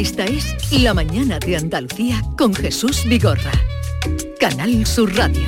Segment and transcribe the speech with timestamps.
[0.00, 3.52] Esta es La Mañana de Andalucía con Jesús Vigorra.
[4.40, 5.42] Canal Sur Radio.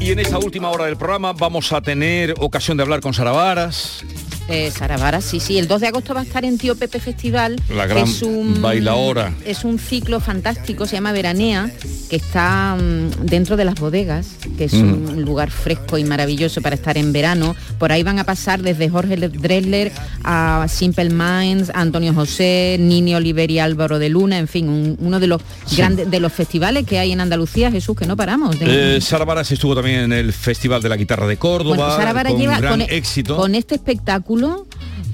[0.00, 3.32] Y en esta última hora del programa vamos a tener ocasión de hablar con Sara
[3.32, 4.06] Varas,
[4.50, 5.58] eh, Sara sí, sí.
[5.58, 7.56] El 2 de agosto va a estar en Tío Pepe Festival.
[7.74, 9.32] La gran es un, bailaora.
[9.44, 11.70] Es un ciclo fantástico, se llama Veranea,
[12.08, 14.26] que está mm, dentro de las bodegas,
[14.58, 15.08] que es Mm.
[15.10, 17.54] un lugar fresco y maravilloso para estar en verano.
[17.78, 19.92] Por ahí van a pasar desde Jorge Dresler
[20.24, 25.20] a Simple Minds, Antonio José, Nini Oliver y Álvaro de Luna, en fin, un- uno
[25.20, 25.42] de los
[25.76, 28.58] grandes de los festivales que hay en Andalucía, Jesús, que no paramos.
[28.58, 31.96] de- Eh, Sara Varas estuvo también en el Festival de la Guitarra de Córdoba, Bueno,
[31.96, 33.36] Sara Vara con lleva gran con, e- éxito.
[33.36, 34.39] con este espectáculo,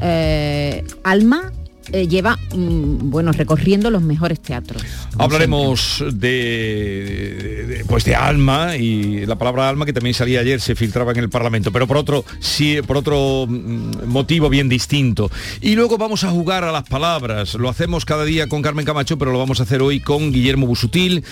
[0.01, 1.53] eh, Alma
[1.93, 4.83] eh, lleva, mm, bueno, recorriendo los mejores teatros.
[5.19, 11.13] Hablaremos de, pues de alma y la palabra alma que también salía ayer se filtraba
[11.13, 15.31] en el Parlamento, pero por otro sí, por otro mm, motivo bien distinto.
[15.61, 17.55] Y luego vamos a jugar a las palabras.
[17.55, 20.67] Lo hacemos cada día con Carmen Camacho, pero lo vamos a hacer hoy con Guillermo
[20.67, 21.25] Busutil,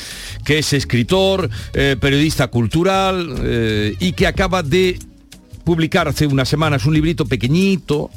[0.44, 4.98] que es escritor, eh, periodista cultural y que acaba de
[5.64, 8.10] publicar hace unas semanas un librito pequeñito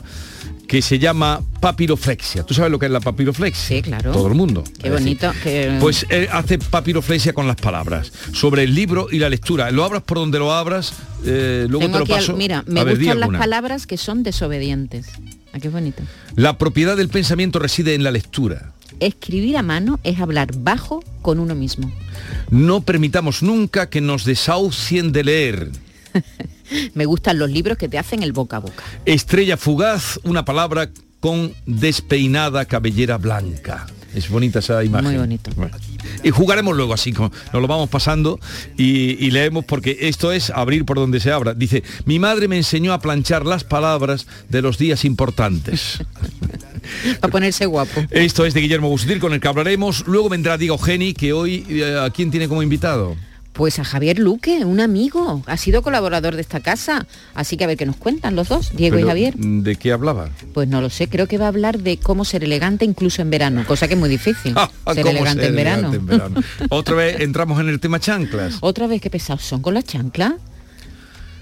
[0.68, 2.44] que se llama papiroflexia.
[2.44, 3.78] ¿Tú sabes lo que es la papiroflexia?
[3.78, 4.12] Sí, claro.
[4.12, 4.66] Todo el mundo.
[4.82, 5.32] Qué bonito.
[5.42, 9.72] que- pues él hace papiroflexia con las palabras, sobre el libro y la lectura.
[9.72, 10.92] Lo abras por donde lo abras,
[11.26, 12.36] eh, luego Tengo te lo al- paso.
[12.36, 15.08] mira, me A ver, gustan las palabras que son desobedientes.
[15.54, 16.04] Ah, qué bonito.
[16.36, 18.74] La propiedad del pensamiento reside en la lectura.
[19.00, 21.90] Escribir a mano es hablar bajo con uno mismo.
[22.50, 25.72] No permitamos nunca que nos desahucien de leer.
[26.94, 28.84] Me gustan los libros que te hacen el boca a boca.
[29.06, 33.88] Estrella fugaz, una palabra con despeinada cabellera blanca.
[34.14, 35.10] Es bonita esa imagen.
[35.10, 35.52] Muy bonito.
[35.56, 35.78] Bueno.
[36.24, 38.40] Y jugaremos luego así, como nos lo vamos pasando
[38.76, 41.54] y, y leemos porque esto es abrir por donde se abra.
[41.54, 46.00] Dice, mi madre me enseñó a planchar las palabras de los días importantes.
[47.20, 48.02] Para ponerse guapo.
[48.10, 50.08] Esto es de Guillermo Busutil con el que hablaremos.
[50.08, 53.16] Luego vendrá Diego Geni, que hoy, eh, ¿a quién tiene como invitado?
[53.58, 55.42] Pues a Javier Luque, un amigo.
[55.48, 57.08] Ha sido colaborador de esta casa.
[57.34, 59.34] Así que a ver qué nos cuentan los dos, Diego y Javier.
[59.36, 60.30] ¿De qué hablaba?
[60.54, 63.32] Pues no lo sé, creo que va a hablar de cómo ser elegante incluso en
[63.32, 64.54] verano, cosa que es muy difícil.
[64.94, 65.88] ser ¿Cómo elegante ser en verano.
[65.90, 66.42] elegante en verano?
[66.70, 68.58] Otra vez entramos en el tema chanclas.
[68.62, 70.34] Otra vez que pesados son con las chanclas.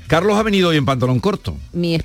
[0.08, 1.58] Carlos ha venido hoy en pantalón corto.
[1.74, 2.00] Mi,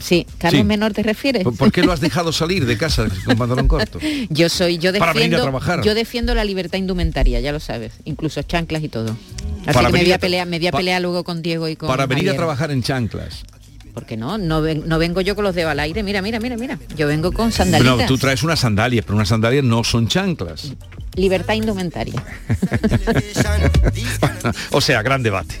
[0.00, 0.64] sí, Carlos Sí.
[0.64, 1.42] Menor te refieres.
[1.44, 3.98] ¿Por, por qué lo has dejado salir de casa con pantalón corto?
[4.30, 5.82] Yo soy, yo Para venir a defiendo, trabajar.
[5.82, 9.16] yo defiendo la libertad indumentaria, ya lo sabes, incluso chanclas y todo.
[9.66, 11.68] Así Para que me voy a pelear, me voy a pa- pelear luego con Diego
[11.68, 13.42] y con Para venir a trabajar en chanclas.
[13.94, 16.02] Porque no, no, ven- no vengo yo con los dedos al aire.
[16.02, 16.78] Mira, mira, mira, mira.
[16.96, 17.96] Yo vengo con sandalitas.
[17.96, 20.72] No, tú traes unas sandalias, pero unas sandalias no son chanclas.
[21.14, 22.20] Libertad indumentaria.
[24.72, 25.60] o sea, gran debate.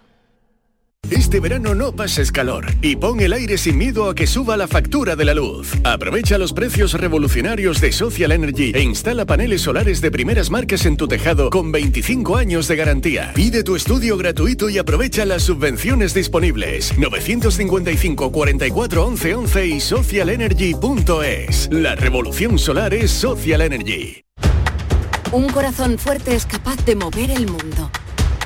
[1.31, 4.67] Este verano no pases calor y pon el aire sin miedo a que suba la
[4.67, 5.71] factura de la luz.
[5.85, 10.97] Aprovecha los precios revolucionarios de Social Energy e instala paneles solares de primeras marcas en
[10.97, 13.31] tu tejado con 25 años de garantía.
[13.33, 16.97] Pide tu estudio gratuito y aprovecha las subvenciones disponibles.
[16.97, 21.69] 955 44 11 11 y socialenergy.es.
[21.71, 24.25] La revolución solar es Social Energy.
[25.31, 27.89] Un corazón fuerte es capaz de mover el mundo.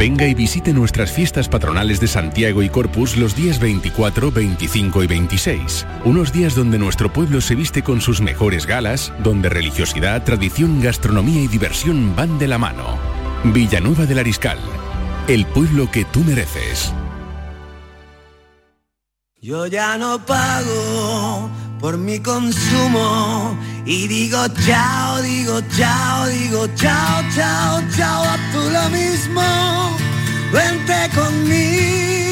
[0.00, 5.06] Venga y visite nuestras fiestas patronales de Santiago y Corpus los días 24, 25 y
[5.06, 5.86] 26.
[6.06, 11.42] Unos días donde nuestro pueblo se viste con sus mejores galas, donde religiosidad, tradición, gastronomía
[11.42, 12.98] y diversión van de la mano.
[13.44, 14.58] Villanueva del Ariscal,
[15.28, 16.94] el pueblo que tú mereces.
[19.42, 27.82] Yo ya no pago por mi consumo y digo chao, digo chao, digo chao, chao,
[27.96, 29.42] chao, a tú lo mismo.
[30.52, 32.29] Vente conmigo,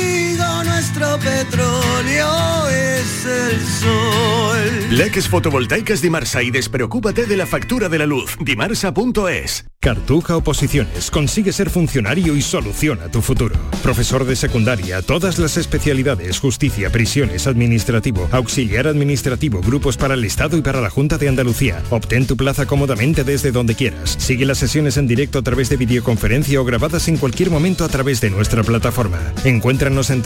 [0.88, 4.48] nuestro petróleo es el sol.
[4.90, 8.38] Leques fotovoltaicas Dimarsa y despreocúpate de la factura de la luz.
[8.40, 9.66] Dimarsa.es.
[9.80, 11.10] Cartuja Oposiciones.
[11.10, 13.54] Consigue ser funcionario y soluciona tu futuro.
[13.82, 20.56] Profesor de secundaria, todas las especialidades, justicia, prisiones, administrativo, auxiliar administrativo, grupos para el Estado
[20.56, 21.80] y para la Junta de Andalucía.
[21.90, 24.16] Obtén tu plaza cómodamente desde donde quieras.
[24.18, 27.88] Sigue las sesiones en directo a través de videoconferencia o grabadas en cualquier momento a
[27.88, 29.20] través de nuestra plataforma.
[29.44, 30.22] Encuéntranos en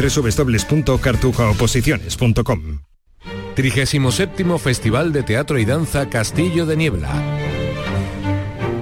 [0.53, 2.81] www.cartujaoposiciones.com.
[3.55, 7.11] 37 Festival de Teatro y Danza Castillo de Niebla.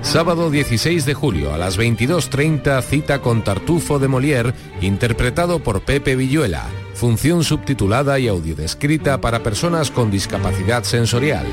[0.02, 6.16] Sábado 16 de julio a las 22.30 cita con Tartufo de Molière, interpretado por Pepe
[6.16, 6.66] Villuela.
[6.94, 11.46] Función subtitulada y audiodescrita para personas con discapacidad sensorial.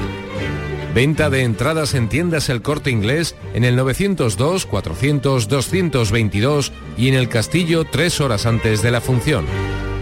[0.93, 7.15] Venta de entradas en tiendas El Corte Inglés en el 902 400 222 y en
[7.15, 9.45] el Castillo tres horas antes de la función.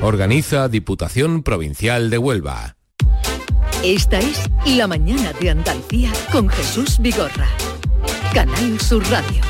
[0.06, 2.78] Organiza Diputación Provincial de Huelva.
[3.84, 4.48] Esta es
[4.78, 7.48] La Mañana de Andalucía con Jesús Vigorra.
[8.32, 9.42] Canal Sur Radio.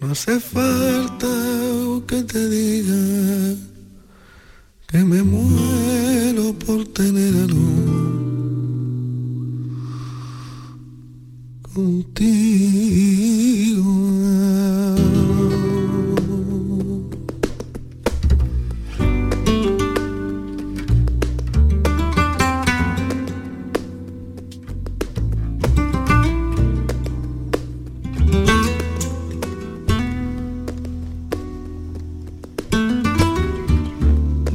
[0.00, 1.28] No hace falta
[2.08, 3.54] que te diga
[4.88, 7.60] que me muero por tener algo
[11.72, 12.82] contigo.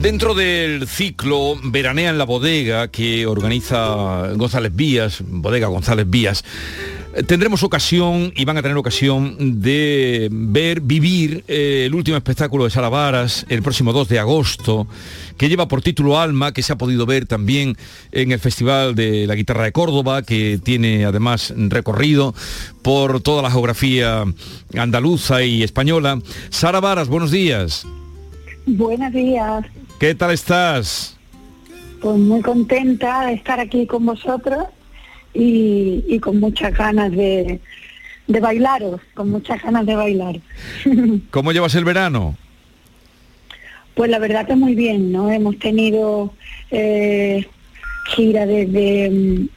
[0.08, 6.46] Dentro del ciclo Veranea en la bodega que organiza González Vías, bodega González Vías,
[7.28, 12.70] tendremos ocasión y van a tener ocasión de ver, vivir eh, el último espectáculo de
[12.70, 14.88] Sara Varas el próximo 2 de agosto,
[15.36, 17.76] que lleva por título Alma, que se ha podido ver también
[18.14, 22.34] en el Festival de la Guitarra de Córdoba, que tiene además recorrido
[22.82, 24.24] por toda la geografía
[24.78, 26.22] andaluza y española.
[26.50, 27.86] Sara Varas, buenos días.
[28.66, 29.66] Buenos días.
[30.00, 31.18] ¿Qué tal estás?
[32.02, 34.66] Pues muy contenta de estar aquí con vosotros
[35.34, 37.60] y, y con muchas ganas de,
[38.28, 40.40] de bailaros, con muchas ganas de bailar.
[41.32, 42.36] ¿Cómo llevas el verano?
[43.96, 45.32] Pues la verdad que muy bien, ¿no?
[45.32, 46.32] Hemos tenido
[46.70, 47.48] eh,
[48.10, 49.48] gira desde mm,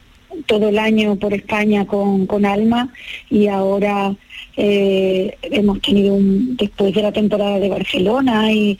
[0.47, 2.91] todo el año por España con, con Alma
[3.29, 4.15] y ahora
[4.57, 8.77] eh, hemos tenido un, después de la temporada de Barcelona y,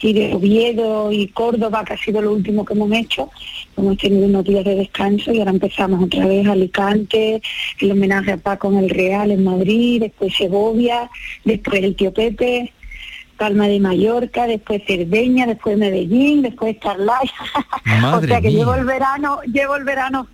[0.00, 3.30] y de Oviedo y Córdoba, que ha sido lo último que hemos hecho,
[3.76, 7.40] hemos tenido unos días de descanso y ahora empezamos otra vez Alicante,
[7.80, 11.10] el homenaje a Paco en el Real en Madrid, después Segovia,
[11.44, 12.72] después el tío Pepe,
[13.36, 17.30] Palma de Mallorca, después Cerdeña, después Medellín, después Starlight.
[18.14, 18.58] o sea que mía.
[18.58, 20.28] llevo el verano, llevo el verano.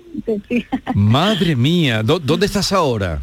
[0.94, 3.22] Madre mía, ¿dó- ¿dónde estás ahora?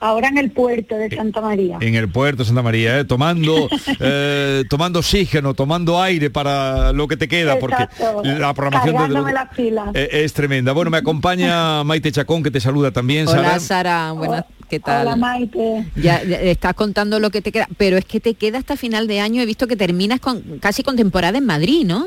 [0.00, 1.78] Ahora en el puerto de Santa María.
[1.80, 3.04] En el puerto de Santa María, ¿eh?
[3.04, 3.68] tomando,
[4.00, 7.88] eh, tomando oxígeno, tomando aire para lo que te queda, porque
[8.22, 9.88] la programación las pilas.
[9.94, 10.72] eh, es tremenda.
[10.72, 13.60] Bueno, me acompaña Maite Chacón, que te saluda también, Hola Sara.
[13.60, 15.06] Sara, buenas, ¿qué tal?
[15.06, 15.86] Hola Maite.
[15.96, 19.08] Ya, ya estás contando lo que te queda, pero es que te queda hasta final
[19.08, 19.42] de año.
[19.42, 22.06] He visto que terminas con casi con temporada en Madrid, ¿no?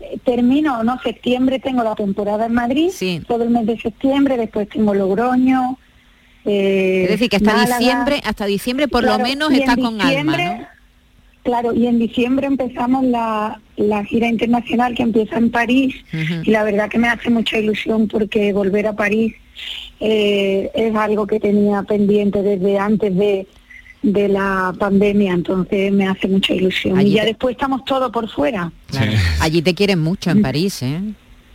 [0.00, 2.90] Eh, Termino, no, septiembre tengo la temporada en Madrid,
[3.28, 5.78] todo el mes de septiembre, después tengo Logroño.
[6.44, 7.78] Eh, Es decir, que hasta Málaga.
[7.78, 10.66] diciembre, hasta diciembre por Claro, lo menos y en estás con alma, diciembre- ¿no?
[11.44, 15.96] Claro, y en diciembre empezamos la, la gira internacional que empieza en París
[16.44, 19.34] y la verdad que me hace mucha ilusión porque volver a París
[19.98, 23.48] eh, es algo que tenía pendiente desde antes de,
[24.02, 26.96] de la pandemia, entonces me hace mucha ilusión.
[26.96, 28.70] Allí y ya te- después estamos todos por fuera.
[28.86, 29.10] Claro.
[29.40, 31.00] Allí te quieren mucho en París, ¿eh?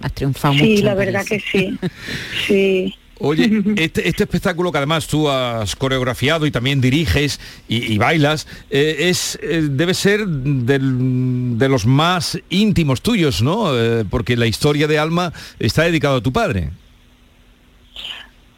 [0.01, 0.65] Has triunfado mucho.
[0.65, 1.43] Sí, en la verdad París.
[1.51, 1.77] que sí.
[2.45, 2.95] Sí.
[3.19, 8.47] Oye, este, este espectáculo que además tú has coreografiado y también diriges y, y bailas,
[8.69, 13.77] eh, es eh, debe ser del- de los más íntimos tuyos, ¿no?
[13.77, 16.69] Eh, porque la historia de Alma está dedicada a tu padre.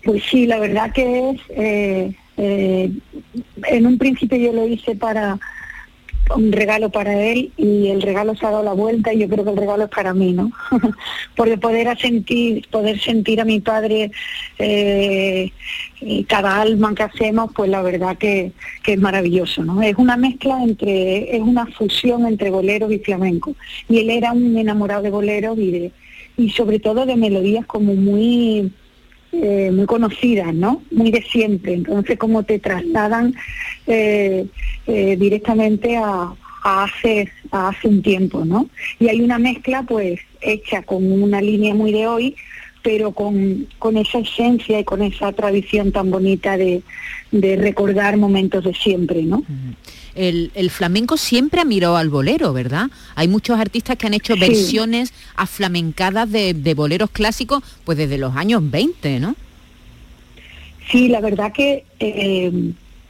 [0.03, 5.37] Pues sí, la verdad que es, en un principio yo lo hice para
[6.35, 9.43] un regalo para él y el regalo se ha dado la vuelta y yo creo
[9.43, 10.51] que el regalo es para mí, ¿no?
[11.35, 14.11] Porque poder sentir, poder sentir a mi padre
[14.57, 15.51] eh,
[16.27, 18.51] cada alma que hacemos, pues la verdad que,
[18.83, 19.81] que es maravilloso, ¿no?
[19.81, 23.55] Es una mezcla entre, es una fusión entre boleros y flamenco.
[23.87, 25.91] Y él era un enamorado de boleros y de,
[26.37, 28.71] y sobre todo de melodías como muy
[29.31, 30.81] eh, muy conocidas, ¿no?
[30.91, 31.73] Muy de siempre.
[31.73, 33.35] Entonces, como te trasladan
[33.87, 34.45] eh,
[34.87, 36.33] eh, directamente a,
[36.63, 38.69] a hace, a hace un tiempo, ¿no?
[38.99, 42.35] Y hay una mezcla, pues, hecha con una línea muy de hoy,
[42.81, 46.81] pero con, con esa esencia y con esa tradición tan bonita de,
[47.31, 49.43] de recordar momentos de siempre, ¿no?
[50.21, 52.89] El, el flamenco siempre ha mirado al bolero, ¿verdad?
[53.15, 54.39] Hay muchos artistas que han hecho Sí.
[54.41, 59.35] versiones aflamencadas de, de boleros clásicos pues desde los años 20, ¿no?
[60.91, 62.51] Sí, la verdad que eh,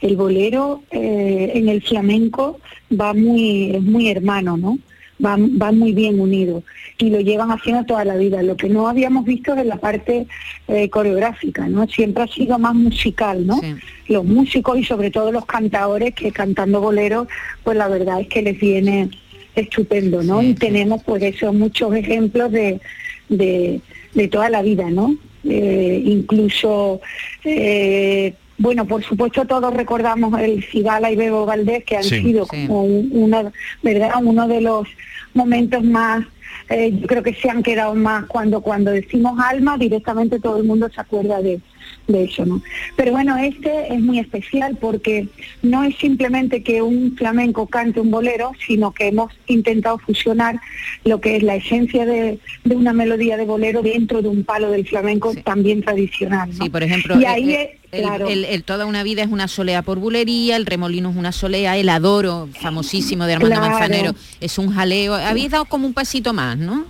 [0.02, 2.60] el bolero eh, en el flamenco
[2.92, 4.78] va muy, es muy hermano, ¿no?
[5.24, 6.62] Va, va muy bien unido
[6.98, 8.42] y lo llevan haciendo toda la vida.
[8.42, 10.26] Lo que no habíamos visto es la parte
[10.68, 11.86] eh, coreográfica, ¿no?
[11.88, 13.60] Siempre ha sido más musical, ¿no?
[14.08, 17.28] Los músicos y sobre todo los cantadores que cantando bolero,
[17.64, 19.10] pues la verdad es que les viene
[19.54, 20.42] estupendo, ¿no?
[20.42, 22.80] y tenemos pues eso, muchos ejemplos de,
[23.28, 23.80] de,
[24.14, 25.16] de toda la vida, ¿no?
[25.44, 27.00] Eh, incluso,
[27.44, 32.20] eh, bueno, por supuesto todos recordamos el Cigala y Bebo Valdés, que han Sí.
[32.20, 32.66] sido Sí.
[32.66, 33.50] como un- uno,
[33.82, 34.10] ¿verdad?
[34.22, 34.86] uno de los
[35.32, 36.26] momentos más,
[36.68, 40.64] eh, yo creo que se han quedado más cuando cuando decimos alma, directamente todo el
[40.64, 41.58] mundo se acuerda de,
[42.06, 42.60] de eso, ¿no?
[42.96, 45.28] Pero bueno, este es muy especial porque
[45.62, 50.56] no es simplemente que un flamenco cante un bolero, sino que hemos intentado fusionar
[51.04, 54.70] lo que es la esencia de, de una melodía de bolero dentro de un palo
[54.70, 56.50] del flamenco también tradicional.
[56.56, 56.64] ¿no?
[56.64, 59.28] Sí, por ejemplo, y ahí eh, es, el, claro, el- el Toda una vida es
[59.28, 63.70] una solea por bulería, el remolino es una solea, el adoro, famosísimo de Armando Claro.
[63.70, 65.14] Manzanero, es un jaleo.
[65.14, 66.84] Habéis dado como un pasito más, ¿no?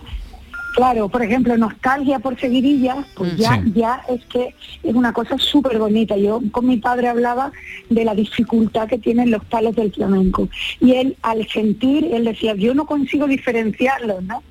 [0.75, 3.37] Claro, por ejemplo, nostalgia por seguirillas, pues Mm.
[3.37, 3.73] ya, Sí.
[3.75, 6.17] ya es que es una cosa súper bonita.
[6.17, 7.53] Yo con mi padre hablaba
[7.89, 10.49] de la dificultad que tienen los palos del flamenco.
[10.81, 14.43] Y él, al sentir, él decía, yo no consigo diferenciarlos, ¿no?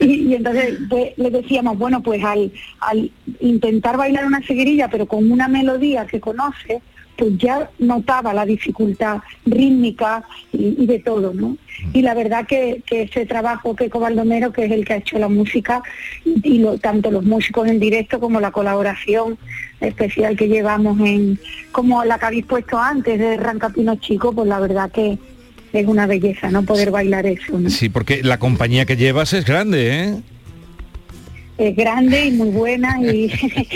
[0.00, 5.06] Y, y entonces pues, le decíamos, bueno, pues al, al intentar bailar una seguirilla, pero
[5.06, 6.82] con una melodía que conoce,
[7.16, 11.56] pues ya notaba la dificultad rítmica y, y de todo, ¿no?
[11.92, 15.18] Y la verdad que, que ese trabajo que Baldomero, que es el que ha hecho
[15.18, 15.82] la música,
[16.24, 19.36] y lo- tanto los músicos en directo como la colaboración
[19.80, 21.38] especial que llevamos en,
[21.72, 25.18] como la que habéis puesto antes de Rancapino Chico, pues la verdad que
[25.72, 26.62] es una belleza, ¿no?
[26.64, 27.68] Poder bailar eso, ¿no?
[27.70, 30.14] Sí, porque la compañía que llevas es grande, ¿eh?
[31.68, 33.30] Es grande y muy buena y,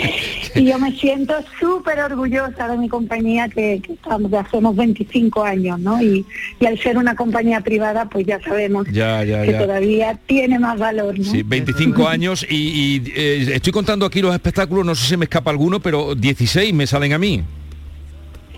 [0.55, 5.43] y yo me siento súper orgullosa de mi compañía que, que estamos, que hacemos 25
[5.43, 6.01] años, ¿no?
[6.01, 6.25] Y,
[6.59, 9.57] y al ser una compañía privada, pues ya sabemos Ya, ya, que ya.
[9.59, 11.25] todavía tiene más valor, ¿no?
[11.25, 15.25] Sí, 25 años y, y, eh, estoy contando aquí los espectáculos, no sé si me
[15.25, 17.43] escapa alguno, pero 16 me salen a mí.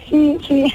[0.10, 0.74] Sí, sí.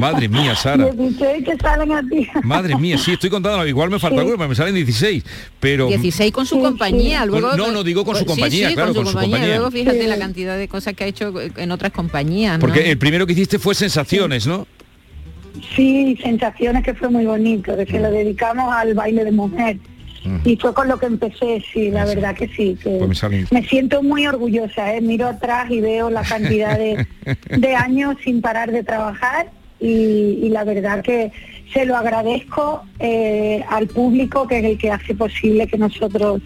[0.00, 0.90] Madre mía, Sara.
[0.92, 2.26] 16 que salen a ti.
[2.42, 4.28] Madre mía, sí, estoy contando, igual me falta Sí.
[4.48, 5.24] me salen 16.
[5.60, 7.54] Pero 16 con su compañía, luego...
[7.56, 9.36] no, no, digo con su compañía, sí, claro, con con su compañía.
[9.36, 9.56] compañía.
[9.56, 10.06] Luego fíjate Sí.
[10.06, 12.60] la cantidad de cosas que ha hecho en otras compañías, ¿no?
[12.60, 14.66] porque el primero que hiciste fue Sensaciones, ¿no?
[15.74, 19.78] Sí, sensaciones que fue muy bonito, de que lo dedicamos al baile de mujer.
[20.44, 22.76] Y fue con lo que empecé, sí, la verdad que sí.
[22.82, 25.00] Que Pues me siento muy orgullosa, ¿eh?
[25.00, 27.06] miro atrás y veo la cantidad de,
[27.56, 31.32] de años sin parar de trabajar y, y la verdad que
[31.72, 36.40] se lo agradezco eh, al público que es el que hace posible que nosotros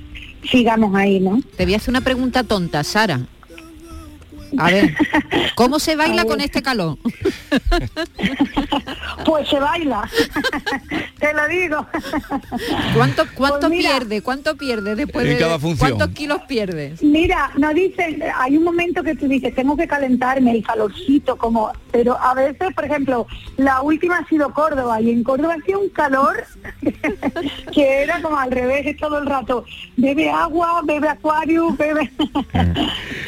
[0.51, 1.41] sigamos ahí, ¿no?
[1.57, 3.21] Te voy a hacer una pregunta tonta, Sara.
[4.59, 4.95] A ver,
[5.55, 6.99] ¿cómo se baila con este calor?
[9.25, 10.09] Pues se baila,
[11.21, 11.87] te lo digo.
[12.95, 14.23] ¿Cuánto, cuánto Pues mira, pierde?
[14.23, 15.91] ¿Cuánto pierde después de cada función.
[15.91, 17.03] cuántos kilos pierdes?
[17.03, 21.71] Mira, no dicen, hay un momento que tú dices, tengo que calentarme, el calorcito, como,
[21.93, 25.89] pero a veces, por ejemplo, la última ha sido Córdoba y en Córdoba hacía un
[25.91, 26.45] calor
[27.73, 29.65] que era como al revés todo el rato.
[29.97, 32.11] Bebe agua, bebe acuario, bebe...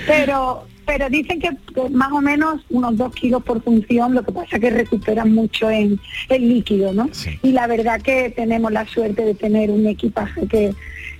[0.06, 1.50] pero pero dicen que,
[1.90, 5.98] más o menos unos dos kilos por función, lo que pasa que recuperan mucho en
[6.28, 7.08] el líquido, ¿no?
[7.42, 10.74] Y la verdad que tenemos la suerte de tener un equipaje que,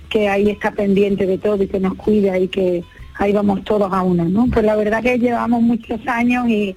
[0.09, 2.83] que ahí está pendiente de todo y que nos cuida y que
[3.17, 4.47] ahí vamos todos a una, ¿no?
[4.51, 6.75] Pues la verdad que llevamos muchos años y,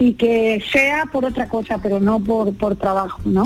[0.00, 3.44] y que sea por otra cosa, pero no por, por trabajo, ¿no?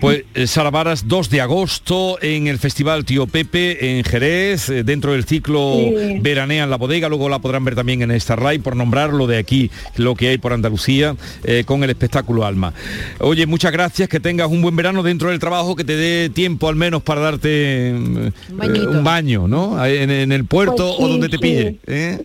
[0.00, 4.84] Pues eh, Sara Varas, 2 de agosto en el Festival Tío Pepe en Jerez, eh,
[4.84, 6.18] dentro del ciclo Sí.
[6.20, 9.70] Veranea en la bodega, luego la podrán ver también en Starlight, por nombrarlo de aquí,
[9.96, 12.72] lo que hay por Andalucía, eh, con el espectáculo Alma.
[13.18, 16.68] Oye, muchas gracias, que tengas un buen verano dentro del trabajo, que te dé tiempo
[16.68, 19.84] al menos para darte eh, un baño, ¿no?
[19.84, 21.42] En, en el puerto Pues o donde te sí.
[21.42, 21.78] pille.
[21.86, 22.18] ¿eh?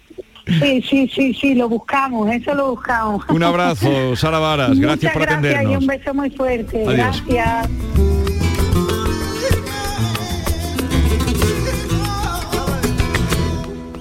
[0.48, 3.24] Sí, sí, sí, sí, lo buscamos, eso lo buscamos.
[3.30, 5.82] Un abrazo, Sara Varas, gracias Muchas por gracias y atendernos.
[5.82, 6.84] un beso muy fuerte.
[6.88, 7.24] Adiós.
[7.28, 7.70] Gracias.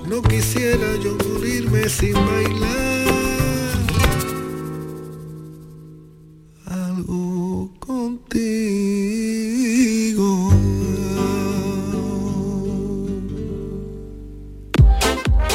[0.09, 3.09] No quisiera yo morirme sin bailar
[6.67, 9.14] algo contigo.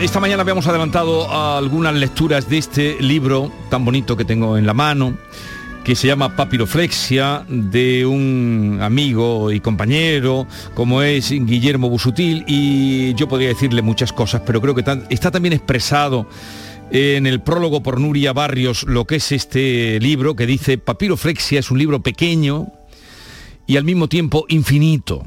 [0.00, 4.72] Esta mañana habíamos adelantado algunas lecturas de este libro tan bonito que tengo en la
[4.72, 5.18] mano,
[5.82, 13.26] que se llama Papiroflexia, de un amigo y compañero como es Guillermo Busutil, y yo
[13.26, 16.28] podría decirle muchas cosas, pero creo que está también expresado
[16.92, 21.72] en el prólogo por Nuria Barrios lo que es este libro, que dice, Papiroflexia es
[21.72, 22.68] un libro pequeño
[23.66, 25.26] y al mismo tiempo infinito.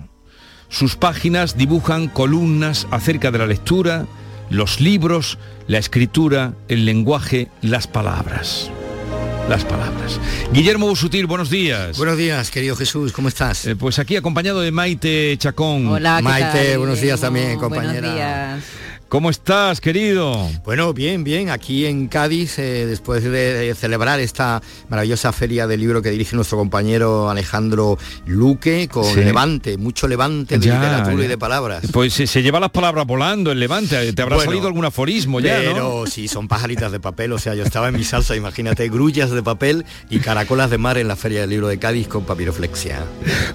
[0.69, 4.05] Sus páginas dibujan columnas acerca de la lectura,
[4.51, 8.69] los libros, la escritura, el lenguaje, las palabras.
[9.49, 10.19] Las palabras.
[10.53, 11.97] Guillermo Busutil, buenos días.
[11.97, 13.65] Buenos días, querido Jesús, ¿cómo estás?
[13.65, 15.87] Eh, pues aquí acompañado de Maite Chacón.
[15.87, 18.59] Hola, ¿qué Maite, tal, buenos días también, compañera.
[19.09, 20.47] ¿Cómo estás, querido?
[20.63, 21.49] Bueno, bien, bien.
[21.49, 26.59] Aquí en Cádiz, eh, después de celebrar esta maravillosa feria del libro que dirige nuestro
[26.59, 29.21] compañero Alejandro Luque, con Sí.
[29.21, 31.85] Levante, mucho Levante de Ya, literatura y de palabras.
[31.91, 34.13] Pues se, se lleva las palabras volando el Levante.
[34.13, 36.05] Te habrá Bueno, salido algún aforismo ya, Pero ¿no?
[36.05, 39.41] sí, son pajaritas de papel, o sea, yo estaba en mi salsa, imagínate, grullas de
[39.41, 43.03] papel y caracolas de mar en la Feria del Libro de Cádiz con papiroflexia.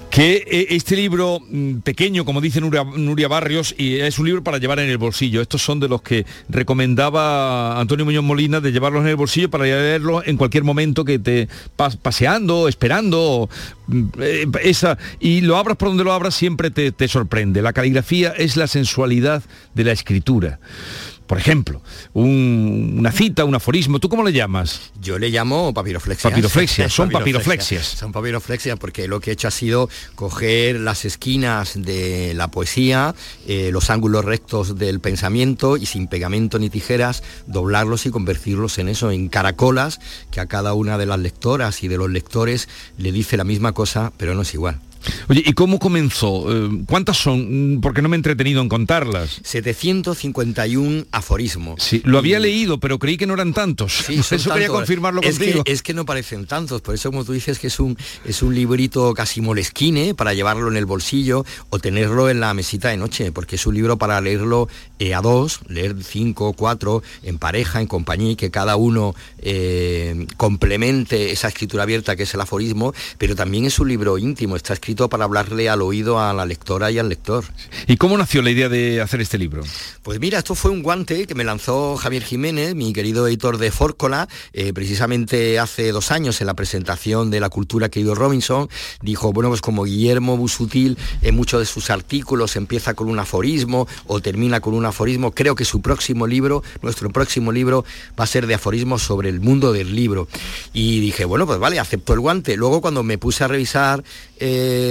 [0.09, 4.43] que eh, este libro mm, pequeño, como dice Nuria, Nuria Barrios, y es un libro
[4.43, 5.44] para llevar en el bolsillo.
[5.45, 9.63] Estos son de los que recomendaba Antonio Muñoz Molina de llevarlos en el bolsillo para
[9.65, 13.47] leerlos en cualquier momento que te pas- paseando, esperando,
[13.87, 17.61] mm, eh, esa y lo abras por donde lo abras siempre te, te sorprende.
[17.61, 19.43] La caligrafía es la sensualidad
[19.75, 20.59] de la escritura.
[21.27, 21.81] Por ejemplo,
[22.13, 24.91] una cita, un aforismo, ¿tú cómo le llamas?
[25.01, 26.31] Yo le llamo papiroflexias.
[26.31, 27.85] Papiroflexias, son papiroflexias.
[27.85, 33.15] Son papiroflexias porque lo que he hecho ha sido coger las esquinas de la poesía,
[33.47, 38.89] eh, los ángulos rectos del pensamiento y sin pegamento ni tijeras, doblarlos y convertirlos en
[38.89, 39.99] eso, en caracolas,
[40.31, 43.71] que a cada una de las lectoras y de los lectores le dice la misma
[43.71, 44.79] cosa, pero no es igual.
[45.29, 46.45] Oye, ¿y cómo comenzó?
[46.51, 47.79] Eh, ¿Cuántas son?
[47.81, 49.39] Porque no me he entretenido en contarlas.
[49.43, 51.81] 751 aforismos.
[51.81, 54.03] Sí, lo había leído, pero creí que no eran tantos.
[54.05, 55.63] Sí, eso quería confirmarlo es contigo.
[55.63, 58.41] Que, es que no parecen tantos, por eso como tú dices que es un, es
[58.41, 62.97] un librito casi molesquine para llevarlo en el bolsillo o tenerlo en la mesita de
[62.97, 64.67] noche, porque es un libro para leerlo
[64.99, 70.27] eh, a dos, leer cinco, cuatro, en pareja, en compañía, y que cada uno eh,
[70.37, 74.73] complemente esa escritura abierta que es el aforismo, pero también es un libro íntimo, está
[74.73, 77.43] escrito para hablarle al oído a la lectora y al lector.
[77.87, 79.63] ¿Y cómo nació la idea de hacer este libro?
[80.01, 83.71] Pues mira, esto fue un guante que me lanzó Javier Jiménez, mi querido editor de
[83.71, 88.69] Fórcola, eh, precisamente hace dos años en la presentación de la cultura querido Robinson,
[89.01, 93.87] dijo, bueno, pues como Guillermo Busutil en muchos de sus artículos empieza con un aforismo
[94.07, 97.83] o termina con un aforismo, creo que su próximo libro, nuestro próximo libro,
[98.19, 100.27] va a ser de aforismos sobre el mundo del libro.
[100.73, 102.55] Y dije, bueno, pues vale, acepto el guante.
[102.55, 104.03] Luego cuando me puse a revisar
[104.37, 104.84] eh,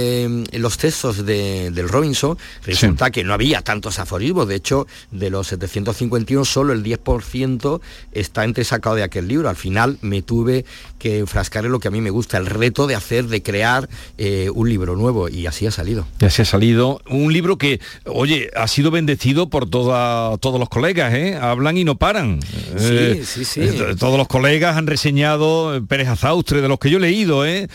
[0.53, 5.47] los textos de, del Robinson, resulta que no había tantos aforismos, de hecho, de los
[5.47, 7.81] 751 solo el 10%
[8.11, 9.49] está entresacado de aquel libro.
[9.49, 10.65] Al final me tuve
[10.99, 13.89] que enfrascar en lo que a mí me gusta, el reto de hacer, de crear
[14.17, 16.07] eh, un libro nuevo, y así ha salido.
[16.19, 17.01] Y así ha salido.
[17.09, 21.35] Un libro que, oye, ha sido bendecido por toda, todos los colegas, ¿eh?
[21.35, 22.39] Hablan y no paran.
[22.77, 23.69] Sí, sí, sí.
[23.99, 27.67] todos los colegas han reseñado Pérez Azaustre, de los que yo he leído, ¿eh?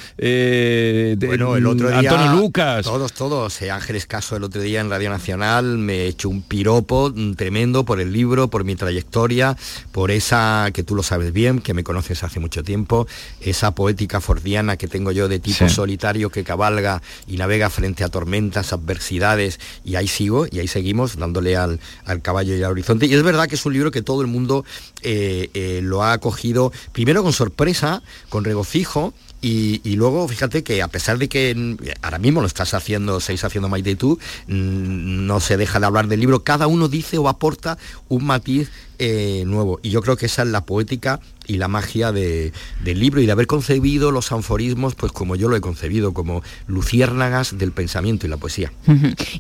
[1.19, 2.85] bueno, el otro día, Antonio Lucas.
[2.85, 3.63] Todos, todos.
[3.63, 8.01] Eh, Ángeles Caso el otro día en Radio Nacional me echó un piropo tremendo por
[8.01, 9.57] el libro, por mi trayectoria,
[9.93, 13.07] por esa, que tú lo sabes bien, que me conoces hace mucho tiempo,
[13.41, 18.09] esa poética fordiana que tengo yo de tipo solitario que cabalga y navega frente a
[18.09, 21.81] tormentas, adversidades, y ahí sigo, y ahí seguimos dándole al,
[22.23, 23.07] caballo y al horizonte.
[23.07, 24.65] Y es verdad que es un libro que todo el mundo
[25.03, 30.89] eh, eh, lo ha acogido, primero con sorpresa, con regocijo, y, luego, fíjate que a
[30.89, 35.57] pesar de que ahora mismo lo estás haciendo, seis haciendo Maite y tú, no se
[35.57, 38.71] deja de hablar del libro, cada uno dice o aporta un matiz
[39.03, 39.81] eh, nuevo.
[39.83, 42.53] Y yo creo que esa es la poética y la magia del
[42.85, 47.59] libro y de haber concebido los anforismos, pues como yo lo he concebido, como luciérnagas
[47.59, 48.73] del pensamiento y la poesía.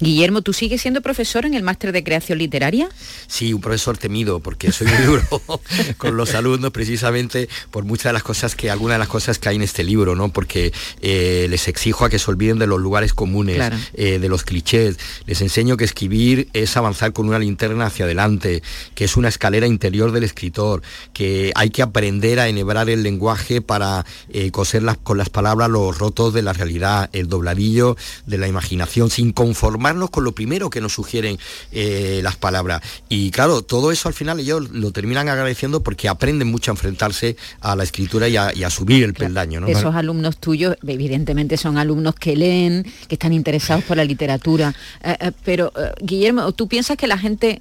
[0.00, 2.88] Guillermo, ¿tú sigues siendo profesor en el máster de creación literaria?
[3.28, 5.42] Sí, un profesor temido, porque soy muy duro
[5.98, 9.50] con los alumnos precisamente por muchas de las cosas que, algunas de las cosas que
[9.50, 10.30] hay en este libro, ¿no?
[10.30, 13.60] Porque eh, les exijo a que se olviden de los lugares comunes,
[13.94, 14.98] eh, de los clichés.
[15.26, 18.62] Les enseño que escribir es avanzar con una linterna hacia adelante,
[18.94, 20.82] que es una escalera interior del escritor,
[21.12, 25.98] que hay que aprender a enhebrar el lenguaje para eh, coser con las palabras los
[25.98, 30.80] rotos de la realidad, el dobladillo de la imaginación, sin conformarnos con lo primero que
[30.80, 31.38] nos sugieren
[31.72, 32.82] eh, las palabras.
[33.08, 37.36] Y claro, todo eso al final ellos lo terminan agradeciendo porque aprenden mucho a enfrentarse
[37.60, 39.66] a la escritura y a, subir el peldaño.
[39.66, 44.74] Esos alumnos tuyos, evidentemente, son alumnos que leen, que están interesados por la literatura.
[45.02, 47.60] Eh, pero, Guillermo, ¿tú piensas que la gente,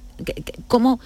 [0.68, 1.00] cómo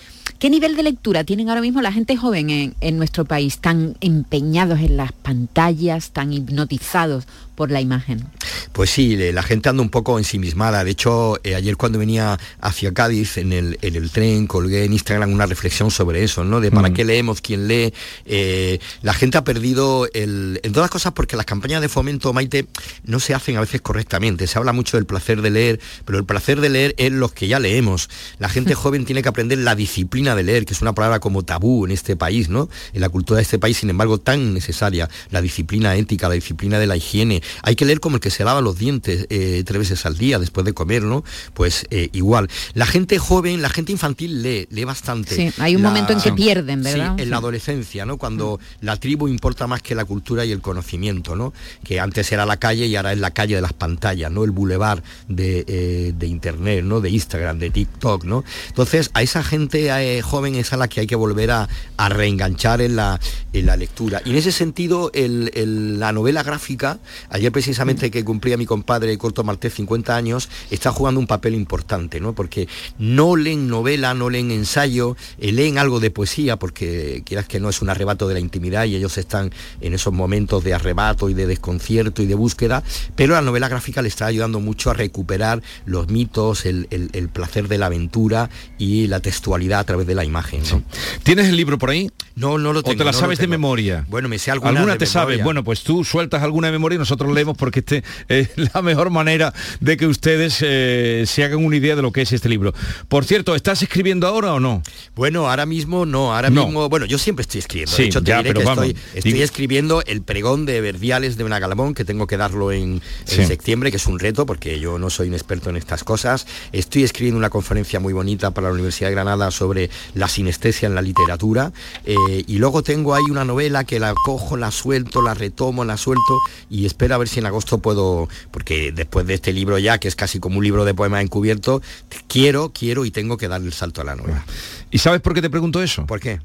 [0.45, 4.79] ¿Qué nivel de lectura tienen ahora mismo la gente joven en, nuestro país, tan empeñados
[4.81, 8.25] en las pantallas, tan hipnotizados por la imagen?
[8.73, 10.83] Pues sí, la gente anda un poco ensimismada.
[10.85, 14.93] De hecho, eh, ayer cuando venía hacia Cádiz en el, en el, tren colgué en
[14.93, 16.61] Instagram una reflexión sobre eso, ¿no?
[16.61, 16.95] De para mm.
[16.95, 17.93] qué leemos, quién lee.
[18.25, 22.33] Eh, la gente ha perdido el, en todas las cosas porque las campañas de fomento,
[22.33, 22.67] Maite,
[23.05, 24.47] no se hacen a veces correctamente.
[24.47, 27.47] Se habla mucho del placer de leer, pero el placer de leer es los que
[27.47, 28.11] ya leemos.
[28.39, 31.45] La gente joven tiene que aprender la disciplina de leer, que es una palabra como
[31.45, 32.69] tabú en este país, ¿no?
[32.93, 35.09] En la cultura de este país, sin embargo, tan necesaria.
[35.31, 37.43] La disciplina ética, la disciplina de la higiene.
[37.63, 40.39] Hay que leer como el que se lava los dientes eh, tres veces al día
[40.39, 41.25] después de comer, ¿no?
[41.55, 42.49] Pues eh, igual.
[42.75, 45.35] La gente joven, la gente infantil lee, lee bastante.
[45.35, 47.15] Sí, hay un momento en que pierden, ¿verdad?
[47.17, 48.17] Sí, en la adolescencia, ¿no?
[48.17, 51.53] Cuando la tribu importa más que la cultura y el conocimiento, ¿no?
[51.83, 54.45] Que antes era la calle y ahora es la calle de las pantallas, ¿no?
[54.45, 57.01] El bulevar de, eh, de internet, ¿no?
[57.01, 58.45] De Instagram, de TikTok, ¿no?
[58.69, 59.91] Entonces, a esa gente
[60.23, 61.69] joven es a la que hay que volver a,
[62.09, 63.19] reenganchar en la,
[63.53, 64.21] en la lectura.
[64.25, 66.99] Y en ese sentido, la novela gráfica
[67.35, 72.21] Ayer precisamente que cumplía mi compadre Corto Maltés 50 años, está jugando un papel importante,
[72.21, 72.33] ¿no?
[72.33, 77.59] Porque no leen novela, no leen ensayo, eh, leen algo de poesía, porque quieras que
[77.59, 81.29] no es un arrebato de la intimidad y ellos están en esos momentos de arrebato
[81.29, 82.85] y de desconcierto y de búsqueda,
[83.17, 87.29] pero la novela gráfica le está ayudando mucho a recuperar los mitos, el, el- el
[87.31, 90.63] placer de la aventura y la textualidad a través de la imagen.
[90.71, 90.85] ¿no?
[91.25, 92.11] ¿Tienes el libro por ahí?
[92.37, 92.95] No, no lo tengo.
[92.95, 94.05] ¿O te la no sabes de memoria?
[94.09, 95.27] Bueno, me sé ¿Alguna de te sabes?
[95.39, 95.45] memoria.
[95.45, 99.11] Bueno, pues tú sueltas alguna de memoria y nosotros leemos porque este es la mejor
[99.11, 102.75] manera de que ustedes eh, se hagan una idea de lo que es este libro.
[103.09, 104.83] Por cierto, ¿estás escribiendo ahora o no?
[105.15, 106.65] Bueno, ahora mismo no, ahora No.
[106.67, 107.95] mismo, bueno, yo siempre estoy escribiendo.
[107.95, 110.81] Sí, de hecho, te ya, diré que vamos, estoy, estoy digo- escribiendo el pregón de
[110.81, 113.45] Verdiales de Benagalamón, que tengo que darlo en, en Sí.
[113.47, 116.47] septiembre, que es un reto, porque yo no soy un experto en estas cosas.
[116.73, 120.95] Estoy escribiendo una conferencia muy bonita para la Universidad de Granada sobre la sinestesia en
[120.95, 121.73] la literatura.
[122.05, 122.15] eh,
[122.47, 126.39] y luego tengo ahí una novela que la cojo, la suelto, la retomo, la suelto,
[126.71, 130.09] y espero a ver si en agosto puedo, porque después de este libro ya, que
[130.09, 131.83] es casi como un libro de poemas encubierto,
[132.29, 134.45] quiero, quiero y tengo que darle el salto a la novela.
[134.91, 136.07] ¿Y sabes por qué te pregunto eso?
[136.07, 136.41] ¿Por qué?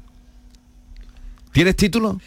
[1.52, 2.20] ¿Tienes título?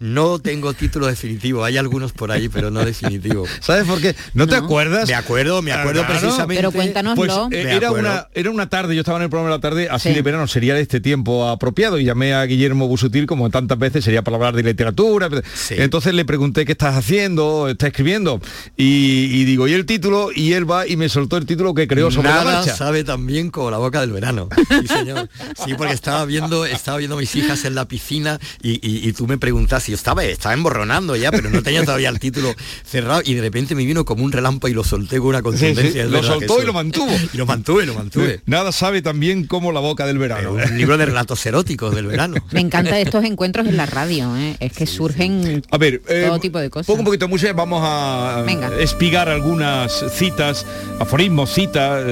[0.00, 3.44] No tengo título definitivo, hay algunos por ahí, pero no definitivo.
[3.60, 4.16] ¿Sabes por qué?
[4.32, 5.06] ¿No, te acuerdas?
[5.06, 6.18] Me acuerdo, me acuerdo Claro.
[6.20, 6.56] precisamente.
[6.56, 7.48] Pero cuéntanoslo.
[7.50, 9.88] Pues eh, era una, era una tarde, yo estaba en el programa de la tarde,
[9.90, 10.14] así Sí.
[10.14, 14.22] de verano, sería este tiempo apropiado y llamé a Guillermo Busutil como tantas veces, sería
[14.22, 15.28] para hablar de literatura.
[15.68, 18.40] Entonces le pregunté qué estás haciendo, estás escribiendo
[18.78, 20.30] y, y digo, ¿y el título?
[20.34, 22.74] Y él va y me soltó el título que creó sobre Nada la marcha.
[22.74, 24.48] sabe tan bien como la boca del verano.
[24.80, 25.28] Sí, señor.
[25.62, 29.12] Sí, porque estaba viendo, estaba viendo a mis hijas en la piscina y, y- y
[29.12, 33.22] tú me preguntas yo estaba, estaba emborronando ya, pero no tenía todavía el título cerrado
[33.24, 36.04] y de repente me vino como un relámpago y lo solté con una contundencia.
[36.04, 37.10] sí, lo soltó y lo mantuvo.
[37.32, 38.40] Y lo mantuve, lo mantuve.
[38.46, 40.52] Nada sabe tan bien como la boca del verano.
[40.52, 42.36] Un libro de relatos eróticos del verano.
[42.50, 44.56] Me encantan estos encuentros en la radio, ¿eh?
[44.58, 46.86] es que surgen A ver, eh, todo tipo de cosas.
[46.86, 48.70] Pongo un poquito de música, vamos a Venga.
[48.80, 50.66] espigar algunas citas,
[50.98, 52.04] aforismos, citas,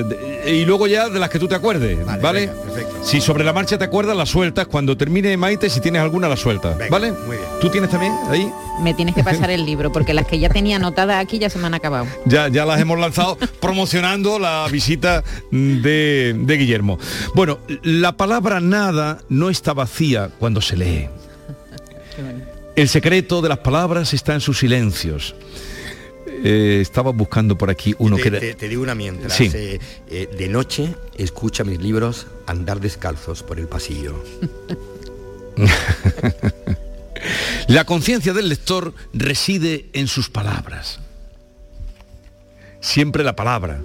[0.46, 2.46] y luego ya de las que tú te acuerdes, ¿vale?
[2.46, 3.04] venga, perfecto.
[3.04, 4.66] Si sobre la marcha te acuerdas, las sueltas.
[4.66, 7.12] Cuando termine Maite, si tienes alguna, la sueltas, ¿vale?
[7.12, 7.48] muy bien.
[7.60, 8.50] ¿Tú tienes también ahí?
[8.83, 11.59] Me tienes que pasar el libro, porque las que ya tenía anotadas aquí ya se
[11.59, 12.07] me han acabado.
[12.26, 16.98] Ya, ya las hemos lanzado promocionando la visita de, de Guillermo.
[17.35, 21.09] Bueno, la palabra nada no está vacía cuando se lee.
[22.76, 25.35] El secreto de las palabras está en sus silencios.
[26.44, 28.38] Eh, estaba buscando por aquí uno te, que era...
[28.38, 29.33] te- te digo una mientras.
[29.33, 29.50] Sí.
[29.52, 34.22] eh, eh, de noche escucha mis libros andar descalzos por el pasillo.
[37.66, 41.00] La conciencia del lector reside en sus palabras.
[42.81, 43.81] Siempre la palabra.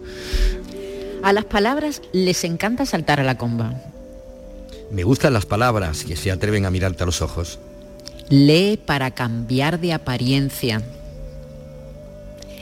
[1.24, 3.74] A las palabras les encanta saltar a la comba.
[4.92, 7.60] Me gustan las palabras que se atreven a mirarte a los ojos.
[8.30, 10.82] Lee para cambiar de apariencia.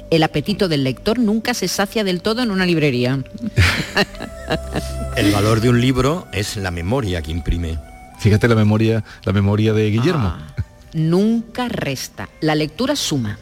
[0.09, 3.23] El apetito del lector nunca se sacia del todo en una librería.
[5.15, 7.77] El valor de un libro es la memoria que imprime.
[8.21, 10.27] Fíjate la memoria, la memoria de Guillermo.
[10.27, 10.55] Ah.
[10.93, 12.29] Nunca resta.
[12.39, 13.39] La lectura suma.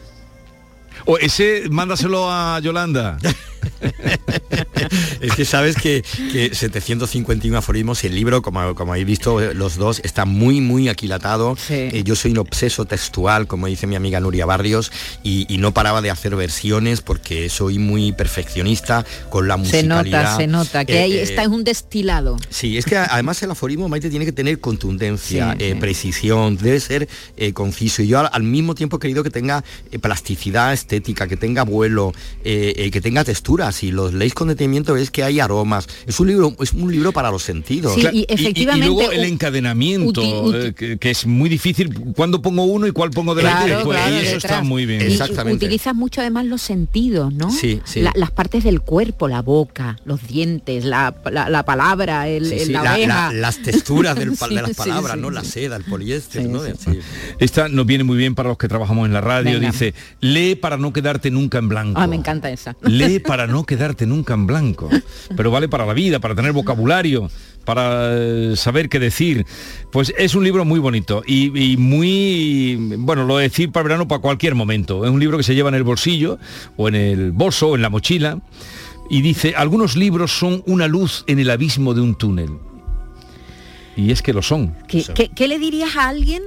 [1.04, 3.18] O ese, mándaselo a Yolanda.
[5.20, 10.00] Es que sabes que, que 751 aforismos, el libro, como, como habéis visto los dos,
[10.04, 11.56] está muy, muy aquilatado.
[11.68, 14.90] Eh, yo soy un obseso textual, como dice mi amiga Nuria Barrios,
[15.22, 20.22] y, y no paraba de hacer versiones porque soy muy perfeccionista con la Se musicalidad.
[20.22, 22.36] nota, se nota, que Eh, ahí eh, está es un destilado.
[22.48, 25.80] Sí, es que además el aforismo, Maite, tiene que tener contundencia, Sí, eh, sí.
[25.80, 27.08] precisión, debe ser
[27.52, 28.02] conciso.
[28.02, 29.62] Y yo al, al mismo tiempo he querido que tenga
[30.00, 33.49] plasticidad estética, que tenga vuelo, que tenga textura.
[33.72, 35.86] Si los leéis con detenimiento veis que hay aromas.
[36.06, 37.94] Es un libro, es un libro para los sentidos.
[37.94, 41.92] Sí, Claro, y efectivamente, luego el encadenamiento, uti- uti- eh, que, que es muy difícil.
[42.14, 43.64] ¿Cuándo pongo uno y cuál pongo delante?
[43.66, 43.98] Claro, después?
[43.98, 44.44] claro, y eso detrás.
[44.52, 45.02] está muy bien.
[45.10, 47.50] Y utilizas mucho además los sentidos, ¿no?
[47.50, 48.00] Sí, sí.
[48.00, 52.54] La- las partes del cuerpo, la boca, los dientes, la, la- la palabra, el, Sí,
[52.54, 53.32] el- sí, la la- oreja.
[53.32, 55.28] la- las texturas del de las palabras, sí, ¿no?
[55.28, 55.34] sí.
[55.34, 56.62] La seda, el poliéster, ¿no?
[56.64, 56.98] Sí.
[57.38, 59.58] Esta nos viene muy bien para los que trabajamos en la radio.
[59.58, 59.70] Venga.
[59.72, 62.00] Dice, lee para no quedarte nunca en blanco.
[62.00, 62.76] Ah, me encanta esa.
[62.82, 64.88] Lee para no quedarte nunca en blanco.
[65.36, 67.30] Pero vale para la vida, para tener vocabulario,
[67.64, 69.46] para eh, saber qué decir.
[69.92, 74.08] Pues es un libro muy bonito y, y muy, bueno, lo de decir para verano
[74.08, 75.04] para cualquier momento.
[75.04, 76.38] Es un libro que se lleva en el bolsillo
[76.76, 78.38] o en el bolso o en la mochila.
[79.12, 82.50] Y dice, algunos libros son una luz en el abismo de un túnel.
[83.96, 84.74] Y es que lo son.
[84.88, 86.42] ¿Qué, qué- qué le dirías a alguien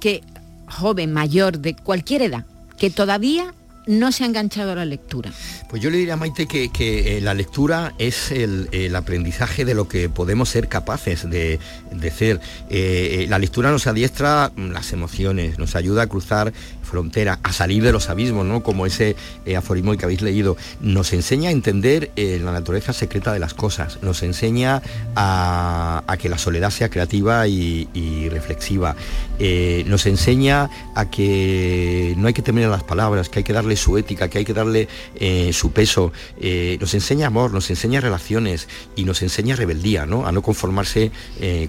[0.00, 0.20] que,
[0.68, 2.44] joven, mayor, de cualquier edad,
[2.78, 3.54] que todavía
[3.86, 5.30] no se ha enganchado a la lectura?
[5.68, 9.64] Pues yo le diría a Maite que, que eh, la lectura es el, el, aprendizaje
[9.64, 11.58] de lo que podemos ser capaces de,
[11.90, 12.40] de ser.
[12.70, 16.52] Eh, la lectura nos adiestra las emociones, nos ayuda a cruzar
[16.92, 18.62] frontera, a salir de los abismos, ¿no?
[18.62, 19.16] Como ese
[19.46, 23.54] eh, aforismo que habéis leído, nos enseña a entender eh, la naturaleza secreta de las
[23.54, 24.82] cosas, nos enseña
[25.16, 28.94] a, a que la soledad sea creativa y, reflexiva,
[29.38, 33.71] eh, nos enseña a que no hay que temer las palabras, que hay que darle
[33.76, 38.00] su ética, que hay que darle eh, su peso, eh, nos enseña amor, nos enseña
[38.00, 40.26] relaciones y nos enseña rebeldía, ¿no?
[40.26, 41.10] A no conformarse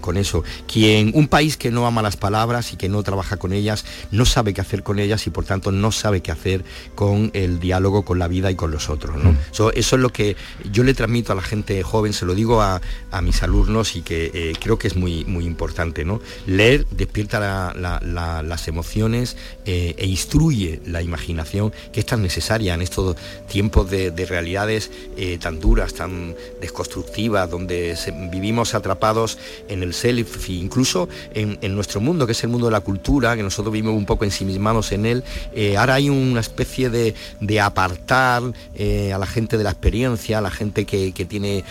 [0.01, 0.43] con eso.
[0.67, 4.25] Quien, un país que no ama las palabras y que no trabaja con ellas, no
[4.25, 6.63] sabe qué hacer con ellas y por tanto no sabe qué hacer
[6.95, 9.21] con el diálogo con la vida y con los otros.
[9.21, 9.35] ¿no?
[9.51, 10.35] So, eso es lo que
[10.71, 14.01] yo le transmito a la gente joven, se lo digo a, a mis alumnos y
[14.01, 16.05] que eh, creo que es muy, muy importante.
[16.05, 16.21] ¿no?
[16.47, 22.21] Leer despierta la, la, la, las emociones eh, e instruye la imaginación que es tan
[22.21, 23.15] necesaria en estos
[23.47, 29.37] tiempos de, de realidades eh, tan duras, tan desconstructivas, donde se, vivimos atrapados
[29.69, 33.35] en el self, incluso en, en nuestro mundo, que es el mundo de la cultura,
[33.35, 35.23] que nosotros vivimos un poco ensimismados en él,
[35.55, 38.43] eh, ahora hay una especie de, de apartar
[38.75, 41.63] eh, a la gente de la experiencia, a la gente que, que tiene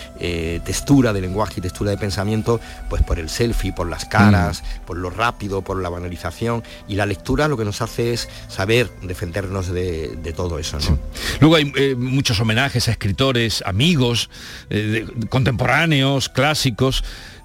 [0.63, 4.85] textura de lenguaje y textura de pensamiento, pues por el selfie, por las caras, mm.
[4.85, 6.63] por lo rápido, por la banalización.
[6.87, 10.77] Y la lectura lo que nos hace es saber defendernos de, de todo eso.
[10.77, 10.81] ¿no?
[10.81, 10.91] Sí.
[11.39, 14.29] Luego hay eh, muchos homenajes a escritores, amigos,
[14.69, 17.03] eh, de, contemporáneos, clásicos.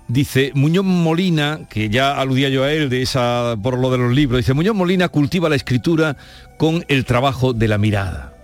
[0.08, 4.14] Dice Muñoz Molina, que ya aludía yo a él de esa por lo de los
[4.14, 6.16] libros, dice Muñoz Molina cultiva la escritura
[6.56, 8.34] con el trabajo de la mirada.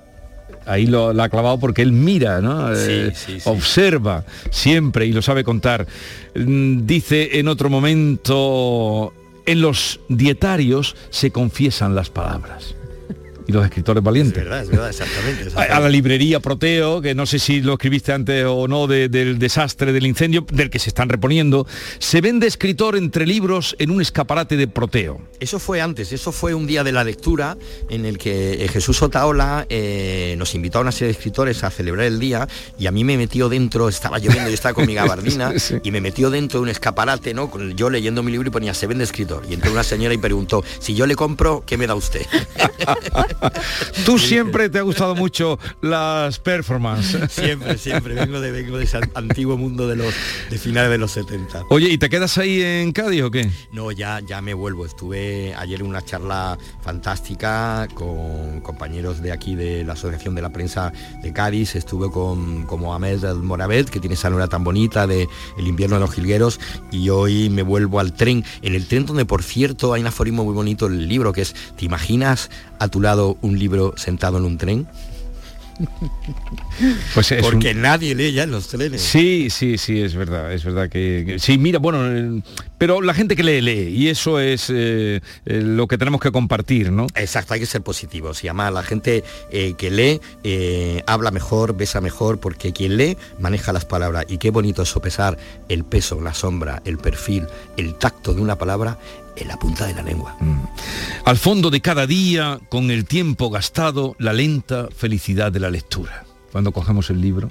[0.67, 2.75] Ahí lo, ha clavado porque él mira, ¿no?
[2.75, 3.49] Sí, eh, sí, sí.
[3.49, 5.87] observa siempre y lo sabe contar.
[6.35, 9.13] Mm, Dice en otro momento,
[9.47, 12.75] en los dietarios se confiesan las palabras
[13.46, 14.38] y los escritores valientes.
[14.38, 15.42] Es verdad, es verdad, exactamente.
[15.42, 15.54] exactamente.
[15.74, 19.09] A, a, la librería Proteo, que no sé si lo escribiste antes o no, de,
[19.09, 21.66] del desastre, del incendio, del que se están reponiendo,
[21.98, 25.20] se vende escritor entre libros en un escaparate de Proteo.
[25.40, 27.57] Eso fue antes, eso fue un día de la lectura
[27.88, 31.70] en el que eh, Jesús Otaola eh, nos invitó a una serie de escritores a
[31.70, 34.94] celebrar el día y a mí me metió dentro, estaba lloviendo, yo estaba con mi
[34.94, 35.74] gabardina sí, sí.
[35.83, 37.50] y me metió dentro de un escaparate, ¿no?
[37.50, 39.44] Con, yo leyendo mi libro y ponía se vende escritor.
[39.48, 42.26] Y entró una señora y preguntó, si yo le compro, ¿qué me da usted?
[44.05, 47.33] Tú siempre te ha gustado mucho las performances.
[47.33, 48.14] Siempre, siempre.
[48.14, 50.14] Vengo de, vengo de ese antiguo mundo de los
[50.51, 51.64] de finales de los 70.
[51.70, 53.51] Oye, ¿y te quedas ahí en Cádiz o qué?
[53.73, 54.87] No, ya, ya me vuelvo.
[54.87, 60.51] Estuve ayer en una charla fantástica con compañeros de aquí de la Asociación de la
[60.51, 60.92] Prensa
[61.23, 61.75] de Cádiz.
[61.75, 65.97] Estuve con como Ahmed del Moravet, que tiene esa novela tan bonita de El invierno
[65.97, 66.61] de los jilgueros.
[66.90, 68.44] Y hoy me vuelvo al tren.
[68.62, 71.55] En el tren donde, por cierto, hay un aforismo muy bonito el libro, que es,
[71.77, 74.87] ¿te imaginas a tu lado un libro sentado en un tren?
[77.15, 77.83] Pues es Porque un...
[77.83, 79.03] nadie lee ya en los trenes.
[79.03, 82.43] Sí, sí, sí, es verdad, es verdad que, que sí, mira, bueno, eh,
[82.79, 86.31] pero la gente que lee, lee, y eso es eh, eh, lo que tenemos que
[86.31, 87.07] compartir, ¿no?
[87.17, 90.21] Exacto, hay que ser positivos, y además la gente eh, que lee
[91.07, 95.39] habla mejor, besa mejor, porque quien lee maneja las palabras, y qué bonito es sopesar
[95.69, 98.99] el peso, la sombra, el perfil, el tacto de una palabra
[99.37, 100.37] en la punta de la lengua.
[100.40, 100.61] Mm.
[101.25, 106.25] Al fondo de cada día, con el tiempo gastado, la lenta felicidad de la lectura.
[106.53, 107.51] Cuando cogemos el libro.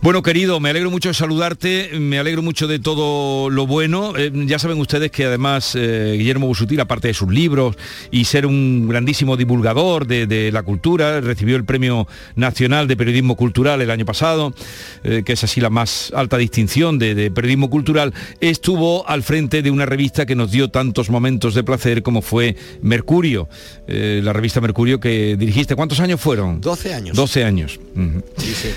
[0.00, 4.16] Bueno, querido, me alegro mucho de saludarte, me alegro mucho de todo lo bueno.
[4.16, 7.76] Eh, ya saben ustedes que además eh, Guillermo Busutil, aparte de sus libros
[8.10, 13.36] y ser un grandísimo divulgador de, de, la cultura, recibió el Premio Nacional de Periodismo
[13.36, 14.54] Cultural el año pasado,
[15.04, 18.14] eh, que es así la más alta distinción de, de, periodismo cultural.
[18.40, 22.56] Estuvo al frente de una revista que nos dio tantos momentos de placer como fue
[22.82, 23.48] Mercurio,
[23.86, 25.74] eh, la revista Mercurio que dirigiste.
[25.74, 26.60] ¿Cuántos años fueron?
[26.60, 27.16] 12 años.
[27.16, 27.80] 12 años.
[27.94, 28.24] Uh -huh.
[28.36, 28.68] sí, sí.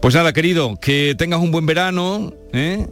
[0.00, 2.86] Pues nada, querido, que tengas un buen verano, ¿eh?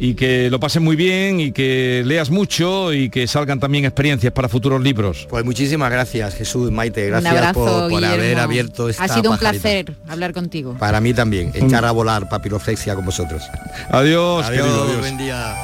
[0.00, 4.32] y que lo pases muy bien y que leas mucho y que salgan también experiencias
[4.32, 5.26] para futuros libros.
[5.28, 9.38] Pues muchísimas gracias, Jesús, Maite, gracias abrazo, por, por haber abierto esta Ha sido un
[9.38, 9.62] pajarita.
[9.62, 10.76] placer hablar contigo.
[10.78, 13.42] Para mí también, echar a volar papiroflexia con vosotros.
[13.90, 14.98] Adiós, adiós, querido, adiós.
[15.00, 15.54] buen día.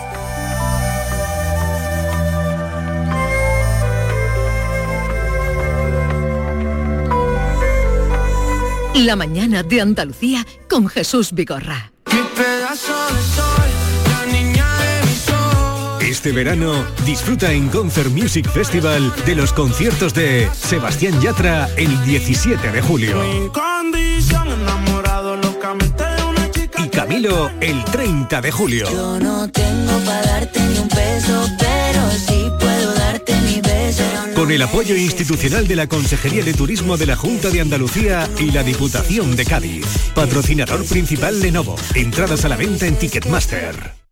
[8.95, 11.93] La mañana de Andalucía con Jesús Vigorra.
[16.01, 16.73] Este verano
[17.05, 23.21] disfruta en Concert Music Festival de los conciertos de Sebastián Yatra el 17 de julio.
[26.79, 28.89] Y Camilo el 30 de julio.
[28.93, 33.54] Yo no tengo para darte ni un peso, pero sí puedo darte mi.
[34.35, 38.51] Con el apoyo institucional de la Consejería de Turismo de la Junta de Andalucía y
[38.51, 39.87] la Diputación de Cádiz.
[40.15, 41.77] Patrocinador principal Lenovo.
[41.95, 44.05] Entradas a la venta en Ticketmaster.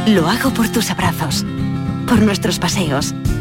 [0.06, 1.44] Lo hago por tus abrazos,
[2.08, 3.14] por nuestros paseos,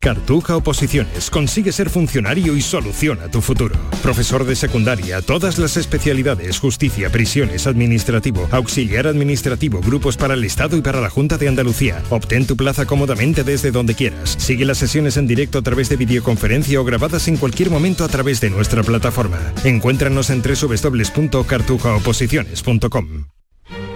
[0.00, 1.30] Cartuja Oposiciones.
[1.30, 3.74] Consigue ser funcionario y soluciona tu futuro.
[4.02, 10.76] Profesor de secundaria, todas las especialidades, justicia, prisiones, administrativo, auxiliar administrativo, grupos para el Estado
[10.76, 12.02] y para la Junta de Andalucía.
[12.10, 14.36] Obtén tu plaza cómodamente desde donde quieras.
[14.38, 18.08] Sigue las sesiones en directo a través de videoconferencia o grabadas en cualquier momento a
[18.08, 19.38] través de nuestra plataforma.
[19.64, 23.24] Encuéntranos en www.cartujaoposiciones.com.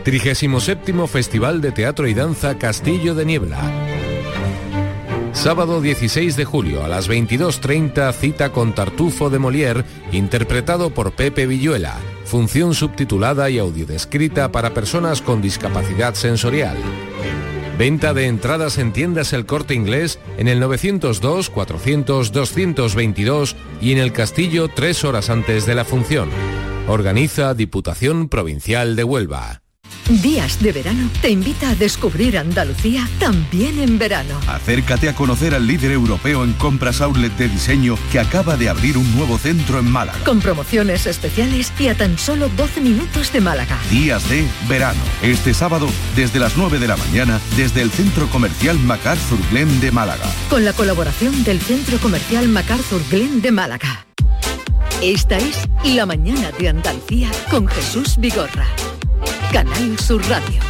[0.05, 4.08] 37 Festival de Teatro y Danza Castillo de Niebla.
[5.39, 11.47] Sábado 16 de julio a las 22.30 cita con Tartufo de Molière, interpretado por Pepe
[11.47, 11.97] Villuela.
[12.25, 16.77] Función subtitulada y audiodescrita para personas con discapacidad sensorial.
[17.79, 23.99] Venta de entradas en tiendas El Corte Inglés en el 902 400 222 y en
[23.99, 26.31] el Castillo tres horas antes de la función.
[26.89, 29.63] Organiza Diputación Provincial de Huelva.
[30.09, 34.41] Días de verano te invita a descubrir Andalucía también en verano.
[34.47, 38.97] Acércate a conocer al líder europeo en compras outlet de diseño que acaba de abrir
[38.97, 40.19] un nuevo centro en Málaga.
[40.25, 43.79] Con promociones especiales y a tan solo 12 minutos de Málaga.
[43.91, 45.01] Días de verano.
[45.23, 49.91] Este sábado, desde las 9 de la mañana, desde el Centro Comercial MacArthur Glen de
[49.93, 50.25] Málaga.
[50.49, 54.07] Con la colaboración del Centro Comercial MacArthur Glen de Málaga.
[55.03, 58.67] Esta es La Mañana de Andalucía con Jesús Vigorra.
[59.53, 60.61] Canal Sur Radio.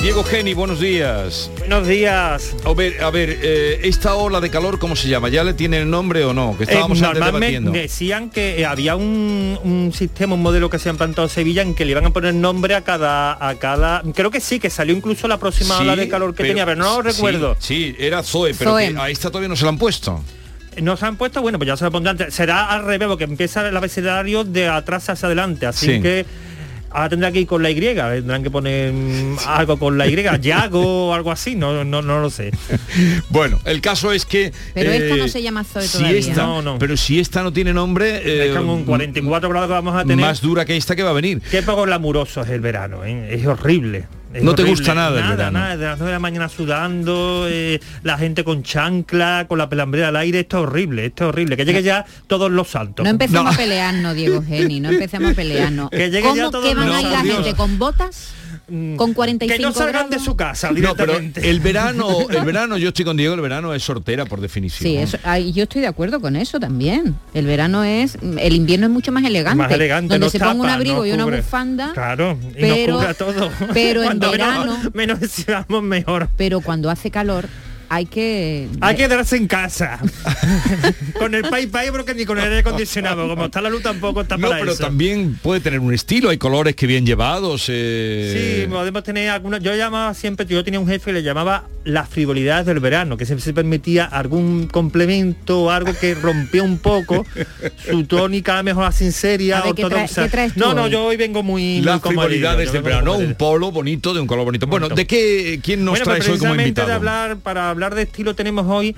[0.00, 1.48] Diego Geni, buenos días.
[1.60, 2.56] Buenos días.
[2.64, 5.28] A ver, a ver, eh, esta ola de calor, ¿cómo se llama?
[5.28, 6.56] ¿Ya le tiene el nombre o no?
[6.58, 7.70] Que estábamos Eh, antes debatiendo.
[7.70, 11.62] decían que eh, había un, un sistema, un modelo que se ha implantado en Sevilla
[11.62, 14.02] en que le iban a poner nombre a cada, a cada.
[14.12, 16.82] Creo que sí, que salió incluso la próxima Sí, ola de calor que tenía, pero
[16.82, 17.56] no lo sí, recuerdo.
[17.60, 18.92] Sí, era Zoe, pero Zoe.
[18.94, 20.20] que a esta todavía no se la han puesto.
[20.80, 22.18] No se han puesto, bueno, pues ya se lo pondrán.
[22.30, 26.00] Será al revés, porque empieza el abecedario de atrás hacia adelante, así Sí.
[26.00, 26.24] que
[26.90, 28.92] ahora tendrá que ir con la Y, tendrán que poner
[29.46, 32.50] algo con la Y, Yago o algo así, no, no, no lo sé.
[33.30, 34.52] Bueno, el caso es que...
[34.74, 36.18] Pero esta eh, no se llama Zoe si todavía.
[36.18, 36.78] esta, No, no.
[36.78, 38.16] Pero si esta no tiene nombre...
[38.24, 40.24] eh, Es como un 44 grados que vamos a tener.
[40.24, 41.40] Más dura que esta que va a venir.
[41.50, 43.28] Qué poco glamuroso es el verano, ¿eh?
[43.34, 44.04] es horrible.
[44.40, 45.50] No te gusta nada el nada.
[45.50, 49.68] Nada, de las 9 de la mañana sudando, eh, la gente con chancla, con la
[49.68, 51.56] pelambrera al aire, esto es horrible, esto es horrible.
[51.56, 53.04] Que llegue ya todos los saltos.
[53.04, 55.90] No empecemos a pelearnos, Diego Geni, no empecemos a pelearnos.
[56.02, 58.32] Que llegue ¿Cómo ya todo que van el a ir la gente con botas?
[58.96, 60.10] ¿Con 45 Que no salgan grados?
[60.10, 61.50] de su casa No, pero directamente.
[61.50, 64.82] el verano, el verano, yo estoy con Diego, el verano es sortera por definición.
[64.90, 67.14] Sí, eso, ay, yo estoy de acuerdo con eso también.
[67.34, 69.56] El verano es, el invierno es mucho más elegante.
[69.58, 71.36] Más elegante, donde no se tapa, ponga un abrigo no y una cubre.
[71.38, 71.92] bufanda.
[71.92, 73.50] Claro, y pero- nos cubra todo.
[73.74, 75.18] pero en verano- menos,
[75.68, 76.28] menos mejor.
[76.36, 77.48] Pero cuando hace calor
[77.94, 79.98] hay que Hay que quedarse en casa.
[81.18, 83.28] con el pay pay, pero que ni con el aire acondicionado.
[83.28, 84.82] Como está la luz tampoco está No, para pero eso.
[84.84, 87.66] también puede tener un estilo, hay colores que bien llevados.
[87.68, 89.58] eh, Sí, podemos tener alguna.
[89.58, 93.26] Yo llamaba siempre, yo tenía un jefe que le llamaba las frivolidades del verano, que
[93.26, 97.26] siempre se permitía algún complemento o algo que rompía un poco
[97.90, 100.22] su tónica mejor así seria, A ver, ¿qué trae- ortodoxa.
[100.24, 100.90] qué traes tú no, no, hoy?
[100.90, 104.20] yo hoy vengo muy, muy Las comodido, frivolidades del verano, muy un polo bonito de
[104.20, 104.66] un color bonito.
[104.66, 106.88] Bueno, ¿de qué quién nos bueno, pues traes hoy como precisamente invitado?
[106.88, 108.94] de hablar, para hablar de estilo tenemos hoy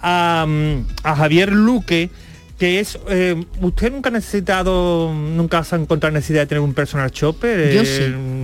[0.00, 2.10] a, mm, a Javier Luque,
[2.58, 6.74] que es, eh, usted nunca ha necesitado, nunca se ha encontrado necesidad de tener un
[6.74, 7.72] personal shopper.
[7.74, 7.86] Yo Eh,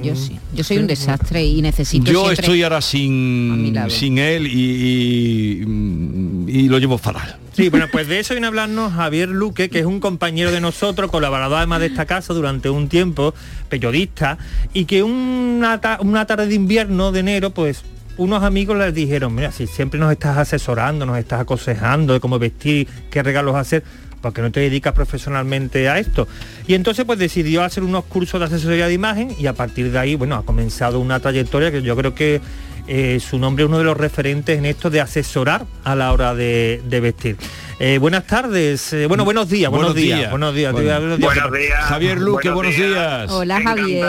[0.02, 0.38] sí, yo sí.
[0.54, 5.66] Yo soy un desastre y necesito Yo siempre- estoy ahora sin, sin él y, y,
[5.66, 7.36] mm, y lo llevo fatal.
[7.52, 10.60] Sí, bueno, pues de eso viene a hablarnos Javier Luque, que es un compañero de
[10.60, 13.34] nosotros, colaborador además de esta casa durante un tiempo,
[13.68, 14.38] periodista,
[14.72, 17.82] y que una, ta- una tarde de invierno de enero, pues
[18.18, 22.38] unos amigos les dijeron, mira, si siempre nos estás asesorando, nos estás aconsejando de cómo
[22.38, 23.84] vestir, qué regalos hacer,
[24.20, 26.28] ¿por qué no te dedicas profesionalmente a esto?
[26.66, 29.98] Y entonces pues decidió hacer unos cursos de asesoría de imagen y a partir de
[29.98, 32.40] ahí, bueno, ha comenzado una trayectoria que yo creo que
[32.88, 36.34] eh, su nombre es uno de los referentes en esto de asesorar a la hora
[36.34, 37.36] de vestir.
[37.80, 40.30] Eh, buenas tardes, eh, bueno, buenos días, buenos, Buenos días, días.
[40.32, 40.88] buenos días, Bueno.
[40.98, 41.84] buenos Buenos días.
[41.84, 43.30] Javier Luque, buenos Buenos días.
[43.30, 44.04] Hola Javier.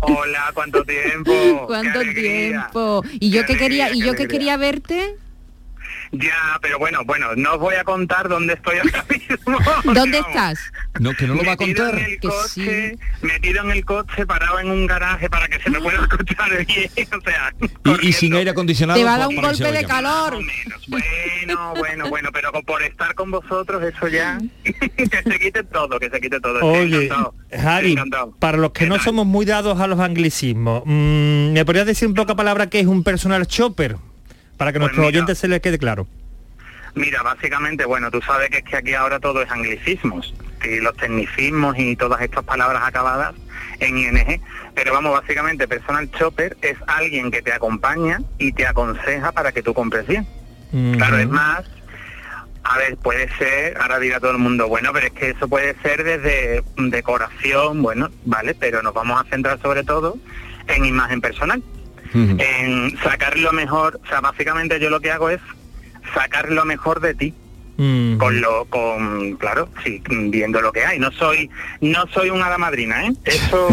[0.00, 1.32] Hola, ¿cuánto tiempo?
[1.66, 3.02] ¿Cuánto tiempo?
[3.18, 4.28] Y yo Qué que quería, y yo que alegría.
[4.28, 5.16] quería verte,
[6.12, 9.58] Ya, pero bueno, bueno, no os voy a contar dónde estoy ahora mismo.
[9.94, 10.58] ¿dónde estás?
[11.00, 11.98] No, que no lo va a Metido contar.
[11.98, 15.70] en el Que coche, metido en el coche, parado en un garaje para que se
[15.70, 17.52] me pueda escuchar bien, o sea,
[18.02, 18.98] Y, y sin aire acondicionado.
[18.98, 20.38] Te va a dar un golpe de calor.
[20.88, 26.08] bueno, bueno, bueno, pero por estar con vosotros eso ya, que se quite todo, que
[26.10, 26.60] se quite todo.
[26.64, 27.08] Oye,
[27.52, 27.96] Javi,
[28.38, 32.14] para los que no somos muy dados a los anglicismos, mm, ¿me podrías decir un
[32.14, 33.96] poco palabra qué es un personal shopper?
[34.56, 35.18] Para que Pues nuestros mira.
[35.18, 36.06] oyentes se les quede claro.
[36.94, 40.34] Mira, básicamente, bueno, tú sabes que es que aquí ahora todo es anglicismos,
[40.64, 43.34] y los tecnicismos y todas estas palabras acabadas
[43.80, 44.40] en ING.
[44.74, 49.62] Pero vamos, básicamente, personal shopper es alguien que te acompaña y te aconseja para que
[49.62, 50.26] tú compres bien.
[50.96, 51.64] Claro, es más,
[52.64, 55.74] a ver, puede ser, ahora dirá todo el mundo, bueno, pero es que eso puede
[55.82, 60.16] ser desde decoración, bueno, vale, pero nos vamos a centrar sobre todo
[60.66, 61.62] en imagen personal
[62.38, 65.40] en sacar lo mejor, o sea, básicamente yo lo que hago es
[66.14, 67.34] sacar lo mejor de ti
[68.18, 71.50] con lo con claro sí viendo lo que hay no soy
[71.82, 73.12] no soy una hada madrina ¿eh?
[73.26, 73.68] eso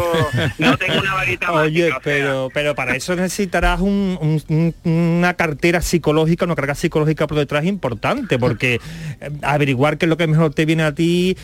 [0.59, 4.43] no tengo una varita Oye, mágica, o sea, pero, pero para eso necesitarás un- un-
[4.49, 4.75] un-
[5.17, 8.73] una cartera psicológica, una carga psicológica por detrás importante, porque
[9.21, 11.37] eh, averiguar qué es lo que mejor te viene a ti.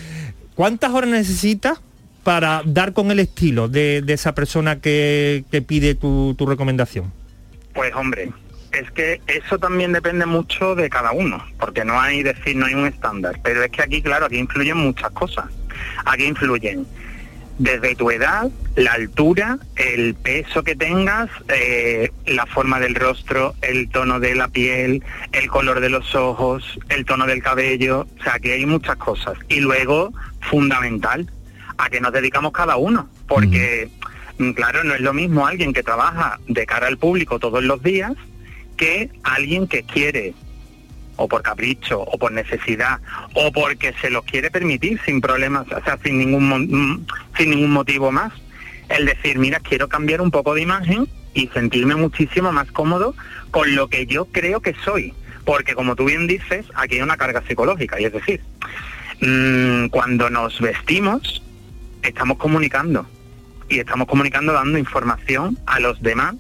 [0.56, 1.80] ¿Cuántas horas necesitas
[2.24, 7.11] para dar con el estilo de, esa persona que, pide tu, tu recomendación?
[7.74, 8.30] Pues hombre,
[8.72, 12.74] es que eso también depende mucho de cada uno, porque no hay decir, no hay
[12.74, 15.45] un estándar, pero es que aquí, claro, aquí influyen muchas cosas.
[16.05, 16.86] Aquí influyen
[17.59, 23.89] desde tu edad, la altura, el peso que tengas, eh, la forma del rostro, el
[23.89, 25.03] tono de la piel,
[25.34, 29.38] el color de los ojos, el tono del cabello, o sea, que hay muchas cosas.
[29.49, 31.30] Y luego, fundamental,
[31.80, 33.89] a que nos dedicamos cada uno, porque,
[34.38, 37.82] mm, claro, no es lo mismo alguien que trabaja de cara al público todos los
[37.82, 38.11] días
[38.75, 40.34] que alguien que quiere
[41.15, 42.99] o por capricho, o por necesidad,
[43.34, 47.05] o porque se los quiere permitir sin problemas, o sea, sin ningún, mm,
[47.38, 48.32] sin ningún motivo más.
[48.89, 53.15] El decir, mira, quiero cambiar un poco de imagen y sentirme muchísimo más cómodo
[53.51, 55.13] con lo que yo creo que soy.
[55.45, 58.41] Porque como tú bien dices, aquí hay una carga psicológica, y es decir,
[59.21, 61.41] mm, cuando nos vestimos,
[62.04, 63.06] estamos comunicando.
[63.68, 66.36] Y estamos comunicando dando información a los demás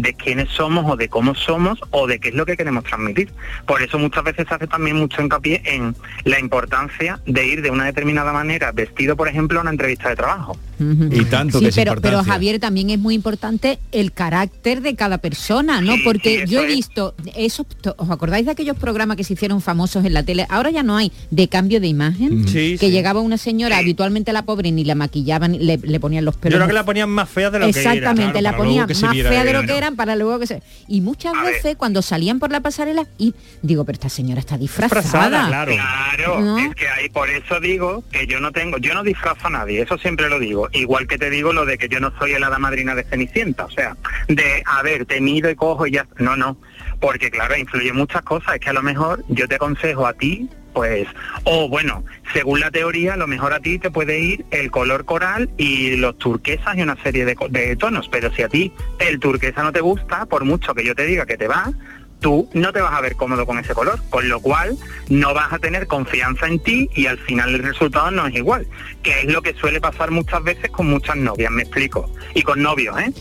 [0.00, 3.30] de quiénes somos o de cómo somos o de qué es lo que queremos transmitir.
[3.66, 5.94] Por eso muchas veces se hace también mucho hincapié en
[6.24, 10.16] la importancia de ir de una determinada manera vestido, por ejemplo, a una entrevista de
[10.16, 10.56] trabajo.
[10.80, 12.22] Y tanto Sí, que pero.
[12.22, 15.94] Javier también es muy importante el carácter de cada persona, ¿no?
[16.04, 16.74] Porque sí, yo he es.
[16.76, 20.46] visto, eso, ¿os acordáis de aquellos programas que se hicieron famosos en la tele?
[20.48, 22.90] Ahora ya no hay de cambio de imagen, Sí, que sí.
[22.92, 26.56] llegaba una señora, habitualmente la pobre ni la maquillaban, le, le ponían los Yo pelos.
[26.58, 27.92] creo que la ponían más fea de lo que era.
[27.94, 29.74] Exactamente, la Claro, ponían más fea de lo que ¿no?
[29.96, 30.62] Para luego que se...
[30.86, 35.46] Y muchas veces cuando salían por la pasarela, y digo, pero esta señora está disfrazada.
[35.48, 36.58] Claro, ¿No?
[36.58, 39.82] es que ahí por eso digo que yo no tengo, yo no disfrazo a nadie,
[39.82, 40.68] eso siempre lo digo.
[40.72, 43.64] Igual que te digo lo de que yo no soy el hada madrina de Cenicienta,
[43.64, 43.96] o sea,
[44.28, 46.58] de a ver, te mido y cojo y ya, no, no,
[47.00, 50.48] porque claro, influye muchas cosas, es que a lo mejor yo te aconsejo a ti,
[50.78, 51.08] pues,
[51.42, 55.04] o bueno, según la teoría, a lo mejor a ti te puede ir el color
[55.04, 59.18] coral y los turquesas y una serie de, de tonos, pero si a ti el
[59.18, 61.72] turquesa no te gusta, por mucho que yo te diga que te va,
[62.20, 65.52] tú no te vas a ver cómodo con ese color, con lo cual no vas
[65.52, 68.68] a tener confianza en ti y al final el resultado no es igual,
[69.02, 72.62] que es lo que suele pasar muchas veces con muchas novias, me explico, y con
[72.62, 73.12] novios, ¿eh?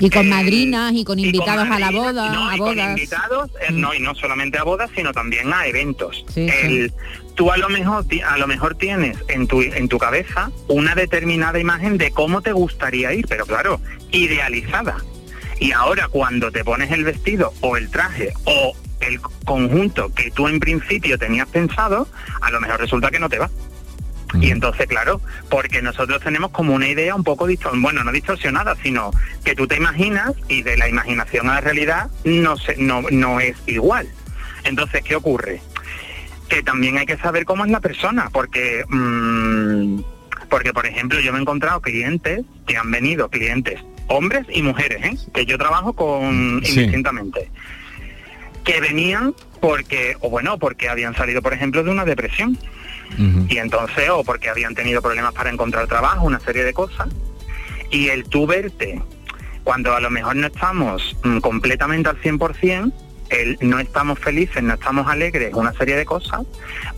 [0.00, 2.74] Y con madrinas y con y con invitados a la boda, no, a y con
[2.74, 2.88] bodas.
[2.90, 6.24] invitados, eh, no, y no solamente a bodas, sino también a eventos.
[6.32, 6.92] Sí, El-
[7.34, 11.58] Tú a lo mejor a lo mejor tienes en tu en tu cabeza una determinada
[11.58, 13.80] imagen de cómo te gustaría ir, pero claro,
[14.12, 14.96] idealizada.
[15.58, 20.46] Y ahora cuando te pones el vestido o el traje o el conjunto que tú
[20.48, 22.08] en principio tenías pensado,
[22.40, 23.50] a lo mejor resulta que no te va.
[24.40, 28.76] Y entonces, claro, porque nosotros tenemos como una idea un poco distorsionada, bueno, no distorsionada,
[28.82, 29.10] sino
[29.44, 33.40] que tú te imaginas y de la imaginación a la realidad no, se, no, no
[33.40, 34.08] es igual.
[34.64, 35.60] Entonces, ¿qué ocurre?
[36.48, 40.00] Que también hay que saber cómo es la persona, porque, mm,
[40.48, 45.04] porque por ejemplo, yo me he encontrado clientes que han venido, clientes, hombres y mujeres,
[45.04, 45.16] ¿eh?
[45.32, 46.72] que yo trabajo con Sí.
[46.80, 47.50] indistintamente,
[48.64, 52.58] que venían porque, o bueno, porque habían salido, por ejemplo, de una depresión
[53.48, 57.08] y entonces o porque habían tenido problemas para encontrar trabajo, una serie de cosas,
[57.90, 59.02] y el tú verte.
[59.62, 62.92] Cuando a lo mejor no estamos mm, completamente al 100%,
[63.30, 66.42] el no estamos felices, no estamos alegres, una serie de cosas,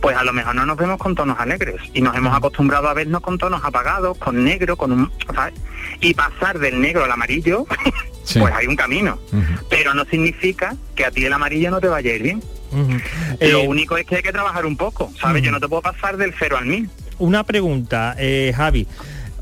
[0.01, 1.81] pues a lo mejor no nos vemos con tonos alegres.
[1.93, 5.11] Y nos hemos acostumbrado a vernos con tonos apagados, con negro, con un...
[5.33, 5.53] ¿sabes?
[6.01, 7.65] Y pasar del negro al amarillo,
[8.39, 9.17] pues hay un camino,
[9.69, 12.43] pero no significa que a ti el amarillo no te vaya a ir bien.
[13.39, 15.43] Lo único es que hay que trabajar un poco, ¿sabes?
[15.43, 16.89] Yo no te puedo pasar del cero al mil.
[17.19, 18.87] Una pregunta, eh, Javi,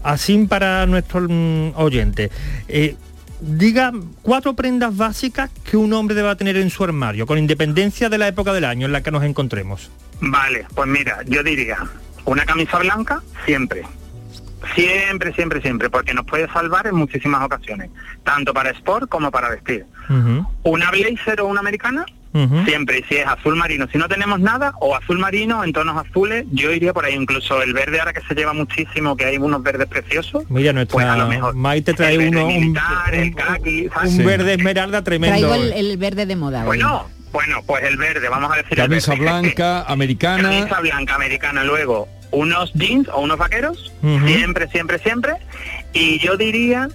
[0.04, 2.30] así para nuestro mm, oyente.
[2.68, 2.96] eh,
[3.42, 8.18] diga cuatro prendas básicas que un hombre deba tener en su armario, con independencia de
[8.18, 9.92] la época del año en la que nos encontremos.
[10.22, 11.78] Vale, pues mira, yo diría,
[12.26, 13.84] una camisa blanca siempre.
[14.74, 17.92] Siempre, siempre, siempre, porque nos puede salvar en muchísimas ocasiones,
[18.24, 19.86] tanto para sport como para vestir.
[20.64, 22.06] Una blazer o una americana,
[22.66, 23.88] siempre, y si es azul marino.
[23.92, 27.62] Si no tenemos nada, o azul marino en tonos azules, yo iría por ahí, incluso
[27.62, 30.44] el verde ahora que se lleva muchísimo, que hay unos verdes preciosos.
[30.50, 32.74] Mira, Pues a lo nuestra mejor Maite trae el uno, un,
[34.26, 35.38] verde esmeralda tremendo.
[35.38, 36.62] Traigo el, el verde de moda.
[36.62, 36.66] hoy.
[36.68, 39.24] Bueno, bueno, pues el verde, vamos a decir el Camisa verde.
[39.24, 40.44] blanca, americana.
[40.50, 43.94] Camisa blanca americana luego, unos jeans o unos vaqueros,
[44.26, 45.34] siempre, siempre, siempre.
[45.94, 46.90] Y yo diría,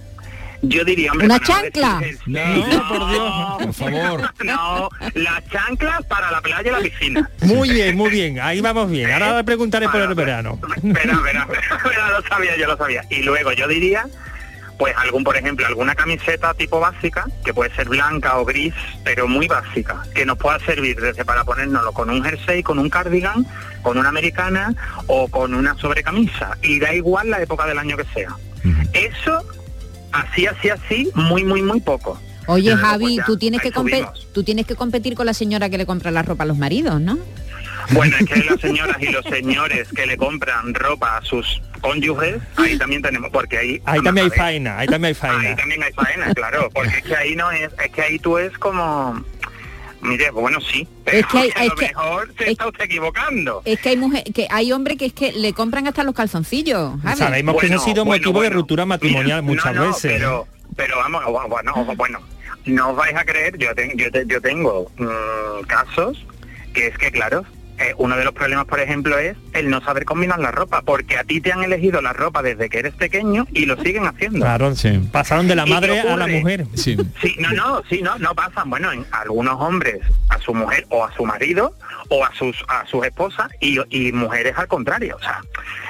[0.61, 2.01] yo diría, hombre, ¿Una no chancla?
[2.25, 3.33] No, por Dios.
[3.59, 4.33] Por favor.
[4.43, 7.29] No, las chanclas para la playa y la piscina.
[7.41, 9.11] Muy bien, muy bien, ahí vamos bien.
[9.11, 10.59] Ahora le preguntaré por el verano.
[10.75, 11.47] Espera, espera,
[11.77, 13.03] espera, lo sabía, yo lo sabía.
[13.09, 14.05] Y luego yo diría,
[14.77, 19.27] pues algún, por ejemplo, alguna camiseta tipo básica, que puede ser blanca o gris, pero
[19.27, 23.45] muy básica, que nos pueda servir desde para ponérnoslo con un jersey, con un cardigan,
[23.83, 24.73] con una americana
[25.07, 26.57] o con una sobrecamisa.
[26.61, 28.35] Y da igual la época del año que sea.
[28.93, 29.43] Eso,
[30.11, 32.19] así, así, así, muy, muy, muy poco.
[32.47, 33.71] Oye, Luego, Javi, pues ya, tú tienes que
[34.33, 36.99] tú tienes que competir con la señora que le compra la ropa a los maridos,
[36.99, 37.17] ¿no?
[37.91, 42.37] Bueno, es que las señoras y los señores que le compran ropa a sus cónyuges,
[42.55, 43.81] ahí también tenemos, porque ahí...
[43.85, 45.49] Ahí también hay faena, ahí también hay faena.
[45.49, 48.37] Ahí también hay faena, claro, porque es que ahí no es, es que ahí tú
[48.37, 49.23] es como...
[50.01, 52.83] Mire, bueno, sí, pero Es que hay- a es lo que- mejor se está usted
[52.85, 53.61] equivocando.
[53.65, 56.93] Es que hay mujer, que hay hombres que es que le compran hasta los calzoncillos.
[57.17, 58.61] Sabemos que eso ha sido bueno, motivo de bueno.
[58.61, 60.11] ruptura matrimonial Mira, muchas no, no, veces.
[60.13, 62.19] Pero, pero vamos, bueno, bueno,
[62.65, 66.25] no os vais a creer, yo, ten- yo, te- yo tengo mm, casos
[66.73, 67.43] que es que, claro,
[67.81, 71.17] eh, uno de los problemas, por ejemplo, es el no saber combinar la ropa, porque
[71.17, 74.39] a ti te han elegido la ropa desde que eres pequeño y lo siguen haciendo.
[74.39, 74.73] Claro,
[75.11, 76.65] pasaron de la ¿Y qué madre a la mujer.
[76.75, 76.97] Sí.
[77.21, 78.69] Sí, no, no, sí, no, no pasan.
[78.69, 81.75] Bueno, en algunos hombres a su mujer o a su marido
[82.09, 85.17] o a sus a sus esposas y, y mujeres al contrario.
[85.17, 85.41] O sea,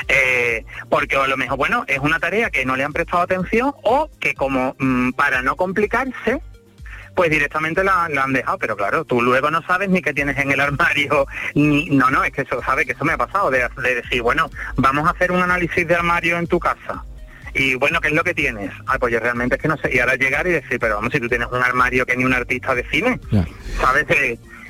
[0.07, 3.73] eh, porque a lo mejor, bueno, es una tarea que no le han prestado atención
[3.83, 6.41] o que como mm, para no complicarse,
[7.15, 8.57] pues directamente la, la han dejado.
[8.57, 12.23] Pero claro, tú luego no sabes ni qué tienes en el armario, ni no, no,
[12.23, 15.11] es que eso, sabe que eso me ha pasado, de, de decir, bueno, vamos a
[15.11, 17.03] hacer un análisis de armario en tu casa.
[17.53, 18.71] Y bueno, ¿qué es lo que tienes?
[18.87, 19.93] Ah, pues yo realmente es que no sé.
[19.93, 22.33] Y ahora llegar y decir, pero vamos, si tú tienes un armario que ni un
[22.33, 23.19] artista de cine,
[23.79, 24.05] ¿sabes?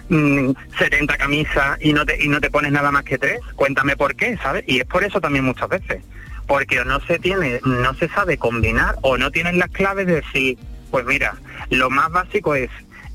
[0.10, 3.96] Mm, 70 camisas y no te y no te pones nada más que tres, cuéntame
[3.96, 4.64] por qué, ¿sabes?
[4.68, 6.04] Y es por eso también muchas veces.
[6.48, 10.16] Porque o no se tiene, no se sabe combinar o no tienen las claves de
[10.16, 10.58] decir,
[10.92, 11.36] pues mira,
[11.70, 12.70] lo más básico es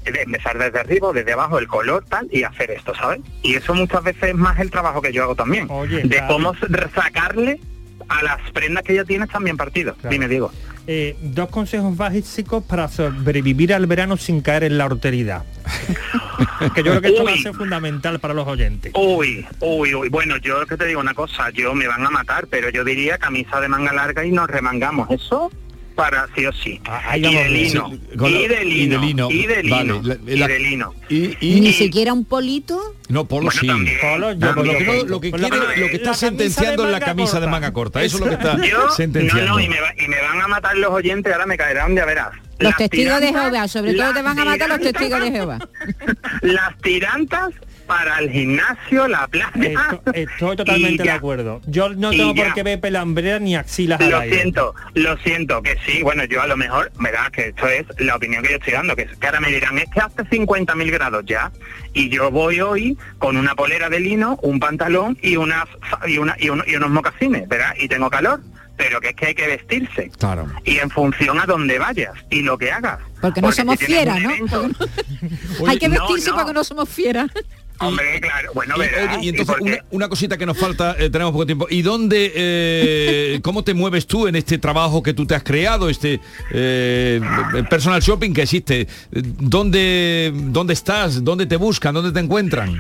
[0.05, 3.20] de empezar desde arriba, desde abajo, el color tal y hacer esto, ¿sabes?
[3.43, 5.66] Y eso muchas veces es más el trabajo que yo hago también.
[5.66, 6.33] de Javi.
[6.33, 6.55] cómo
[6.95, 7.61] sacarle
[8.09, 9.97] a las prendas que ya tienes también partido.
[10.09, 10.53] Dime, Diego.
[10.89, 15.45] Eh, dos consejos básicos para sobrevivir al verano sin caer en la horteridad.
[16.74, 18.93] que yo creo que esto va a ser fundamental para los oyentes.
[18.95, 20.09] Uy, uy, uy.
[20.09, 23.18] Bueno, yo que te digo una cosa, yo me van a matar, pero yo diría
[23.18, 25.11] camisa de manga larga y nos remangamos.
[25.11, 25.51] Eso
[25.97, 26.80] para sí o sí.
[26.84, 30.36] ahí y de lino, Sí, la- y de lino, y de lino, Vale, la- y
[30.36, 30.94] la- de lino.
[31.09, 32.94] Y, Ni siquiera un polito.
[33.09, 33.66] No, Polo sí.
[34.01, 34.66] Polo, No, también.
[34.66, 37.47] lo que, no- lo que la- quiere- lo que está sentenciando es la camisa de
[37.49, 38.03] manga corta.
[38.05, 39.53] Eso es lo que está Yo, no, sentenciando.
[39.55, 42.03] no, y me, va- y me van a matar los oyentes, ahora me caerán de
[42.03, 42.28] a veras.
[42.59, 45.59] Los Las testigos de Jehová, sobre todo te van a matar los testigos de Jehová.
[46.42, 47.51] Las tirantas
[47.87, 49.51] para el gimnasio, la playa.
[49.55, 51.61] Esto- estoy totalmente de acuerdo.
[51.66, 54.37] Yo no tengo por qué ver pelambrera ni axilas al Lo aire.
[54.41, 58.16] siento, lo siento, que sí, bueno, yo a lo mejor, verás que esto es la
[58.16, 61.24] opinión que yo estoy dando, que, que ahora me dirán, es que hace 50.000 grados
[61.26, 61.51] ya,
[61.95, 65.64] y yo voy hoy con una polera de lino, un pantalón y unas
[66.07, 67.74] y, una, y, uno- y unos mocasines, ¿verdad?
[67.78, 68.41] Y tengo calor,
[68.76, 70.11] pero que es que hay que vestirse.
[70.18, 70.47] Claro.
[70.64, 72.99] Y en función a donde vayas y lo que hagas.
[73.22, 74.30] Porque no Porque somos si fieras, un ¿no?
[74.30, 74.70] evento-
[75.66, 76.37] Hay que no, vestirse no.
[76.37, 77.30] porque no somos fieras.
[77.79, 79.16] Hombre, claro, bueno, Y, verás.
[79.16, 79.57] oye, y ¿y entonces
[79.91, 81.66] una cosita que nos falta, eh, tenemos poco tiempo.
[81.68, 85.89] ¿Y dónde, eh, cómo te mueves tú en este trabajo que tú te has creado,
[85.89, 86.20] este
[86.53, 87.20] eh,
[87.68, 88.87] personal shopping que existe?
[89.11, 91.22] ¿Dónde, ¿Dónde estás?
[91.22, 91.95] ¿Dónde te buscan?
[91.95, 92.79] ¿Dónde te encuentran?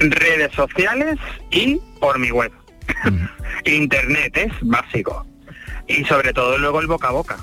[0.00, 1.18] redes sociales
[1.50, 2.52] y por mi web.
[3.64, 5.26] Internet es básico.
[5.86, 7.38] Y sobre todo luego el boca a boca,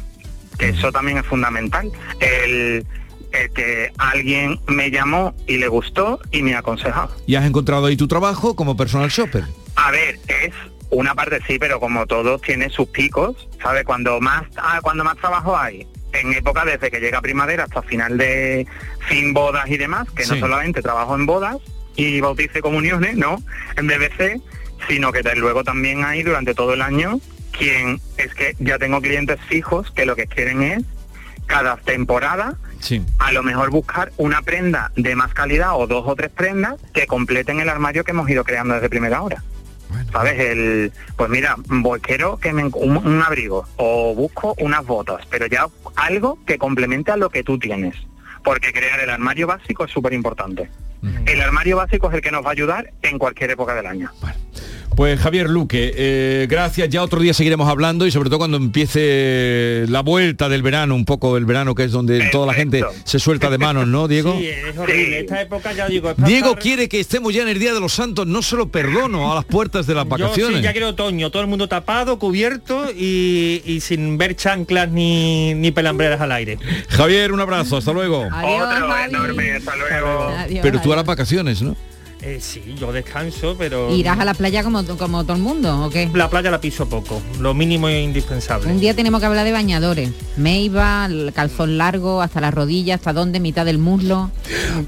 [0.58, 1.92] que eso también es fundamental.
[2.20, 2.86] El,
[3.42, 7.12] el que alguien me llamó y le gustó y me ha aconsejado.
[7.28, 9.44] ¿Y has encontrado ahí tu trabajo como personal shopper?
[9.76, 10.54] A ver, es
[10.90, 13.84] una parte sí, pero como todo tiene sus picos, ¿sabe?
[13.84, 18.18] Cuando más ah, cuando más trabajo hay, en época desde que llega primavera hasta final
[18.18, 18.66] de
[19.08, 21.58] fin bodas y demás, que no solamente trabajo en bodas
[21.98, 23.38] y bautice comuniones, no,
[23.78, 24.42] en BBC,
[24.88, 27.20] sino que de- luego también hay durante todo el año
[27.52, 30.84] quien es que ya tengo clientes fijos que lo que quieren es
[31.48, 33.04] cada temporada Sí.
[33.18, 37.08] a lo mejor buscar una prenda de más calidad o dos o tres prendas que
[37.08, 39.44] completen el armario que hemos ido creando desde primera hora.
[40.12, 40.40] ¿Sabes?
[40.40, 45.48] El, pues mira, voy, quiero que me un, un abrigo o busco unas botas, pero
[45.48, 45.66] ya
[45.96, 47.96] algo que complemente a lo que tú tienes.
[48.44, 50.70] Porque crear el armario básico es súper importante.
[51.26, 54.12] El armario básico es el que nos va a ayudar en cualquier época del año.
[54.96, 56.90] Pues Javier Luque, eh, gracias.
[56.90, 61.06] Ya otro día seguiremos hablando y sobre todo cuando empiece la vuelta del verano, un
[61.06, 64.38] poco el verano que es donde toda la gente se suelta de manos, ¿no, Diego?
[64.40, 65.20] Sí, es horrible.
[65.20, 66.10] Esta época ya digo...
[66.10, 68.56] es para Diego quiere que estemos ya en el Día de los Santos, no se
[68.56, 70.58] lo perdono a las puertas de las Yo vacaciones.
[70.58, 75.54] sí, ya quiero otoño, todo el mundo tapado, cubierto y, y sin ver chanclas ni,
[75.56, 76.58] ni pelambreras al aire.
[76.90, 78.28] Javier, un abrazo, hasta luego.
[78.28, 80.34] Otro enorme, hasta luego.
[80.62, 81.76] Pero tú a las vacaciones, ¿no?
[82.26, 83.94] Eh, sí, yo descanso, pero...
[83.94, 86.10] ¿Irás a la playa como, como todo el mundo o qué?
[86.12, 88.72] La playa la piso poco, lo mínimo e indispensable.
[88.72, 90.10] Un día tenemos que hablar de bañadores.
[90.36, 94.32] Meiva, el calzón largo, hasta la rodilla, hasta dónde, mitad del muslo.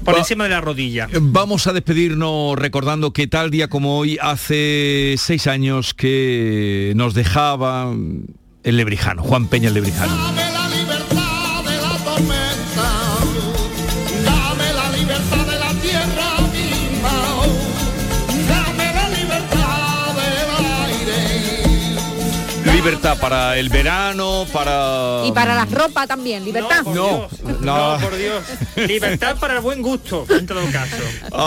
[0.04, 1.06] Por encima de la rodilla.
[1.20, 7.94] Vamos a despedirnos recordando que tal día como hoy, hace seis años que nos dejaba
[8.64, 10.12] el lebrijano, Juan Peña el lebrijano.
[22.88, 25.22] Libertad para el verano, para...
[25.26, 26.84] Y para la ropa también, libertad.
[26.86, 27.28] No,
[27.60, 27.96] no.
[27.96, 28.42] No, por Dios.
[28.88, 30.96] Libertad para el buen gusto, en todo caso.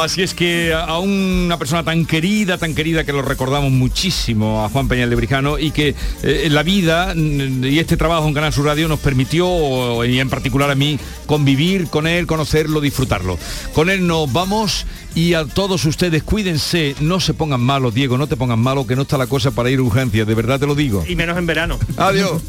[0.03, 4.69] Así es que a una persona tan querida, tan querida que lo recordamos muchísimo a
[4.69, 8.67] Juan Peña Lebrijano y que eh, la vida mm, y este trabajo en Canal Sur
[8.67, 13.39] Radio nos permitió, y en particular a mí, convivir con él, conocerlo, disfrutarlo.
[13.73, 14.85] Con él nos vamos
[15.15, 18.95] y a todos ustedes cuídense, no se pongan malos, Diego, no te pongan malo, que
[18.95, 21.03] no está la cosa para ir a urgencias, de verdad te lo digo.
[21.07, 21.79] Y menos en verano.
[21.97, 22.41] Adiós.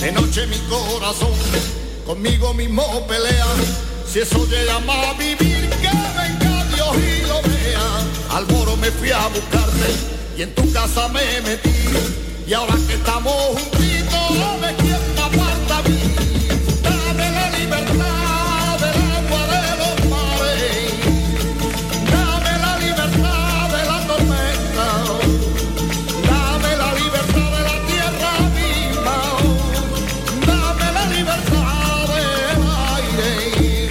[0.00, 1.30] De noche mi corazón
[2.06, 3.46] conmigo mismo pelea.
[4.06, 8.36] Si eso se llama vivir, que venga Dios y lo vea.
[8.36, 9.88] Al moro me fui a buscarte
[10.36, 11.70] y en tu casa me metí.
[12.46, 14.01] Y ahora que estamos juntitos,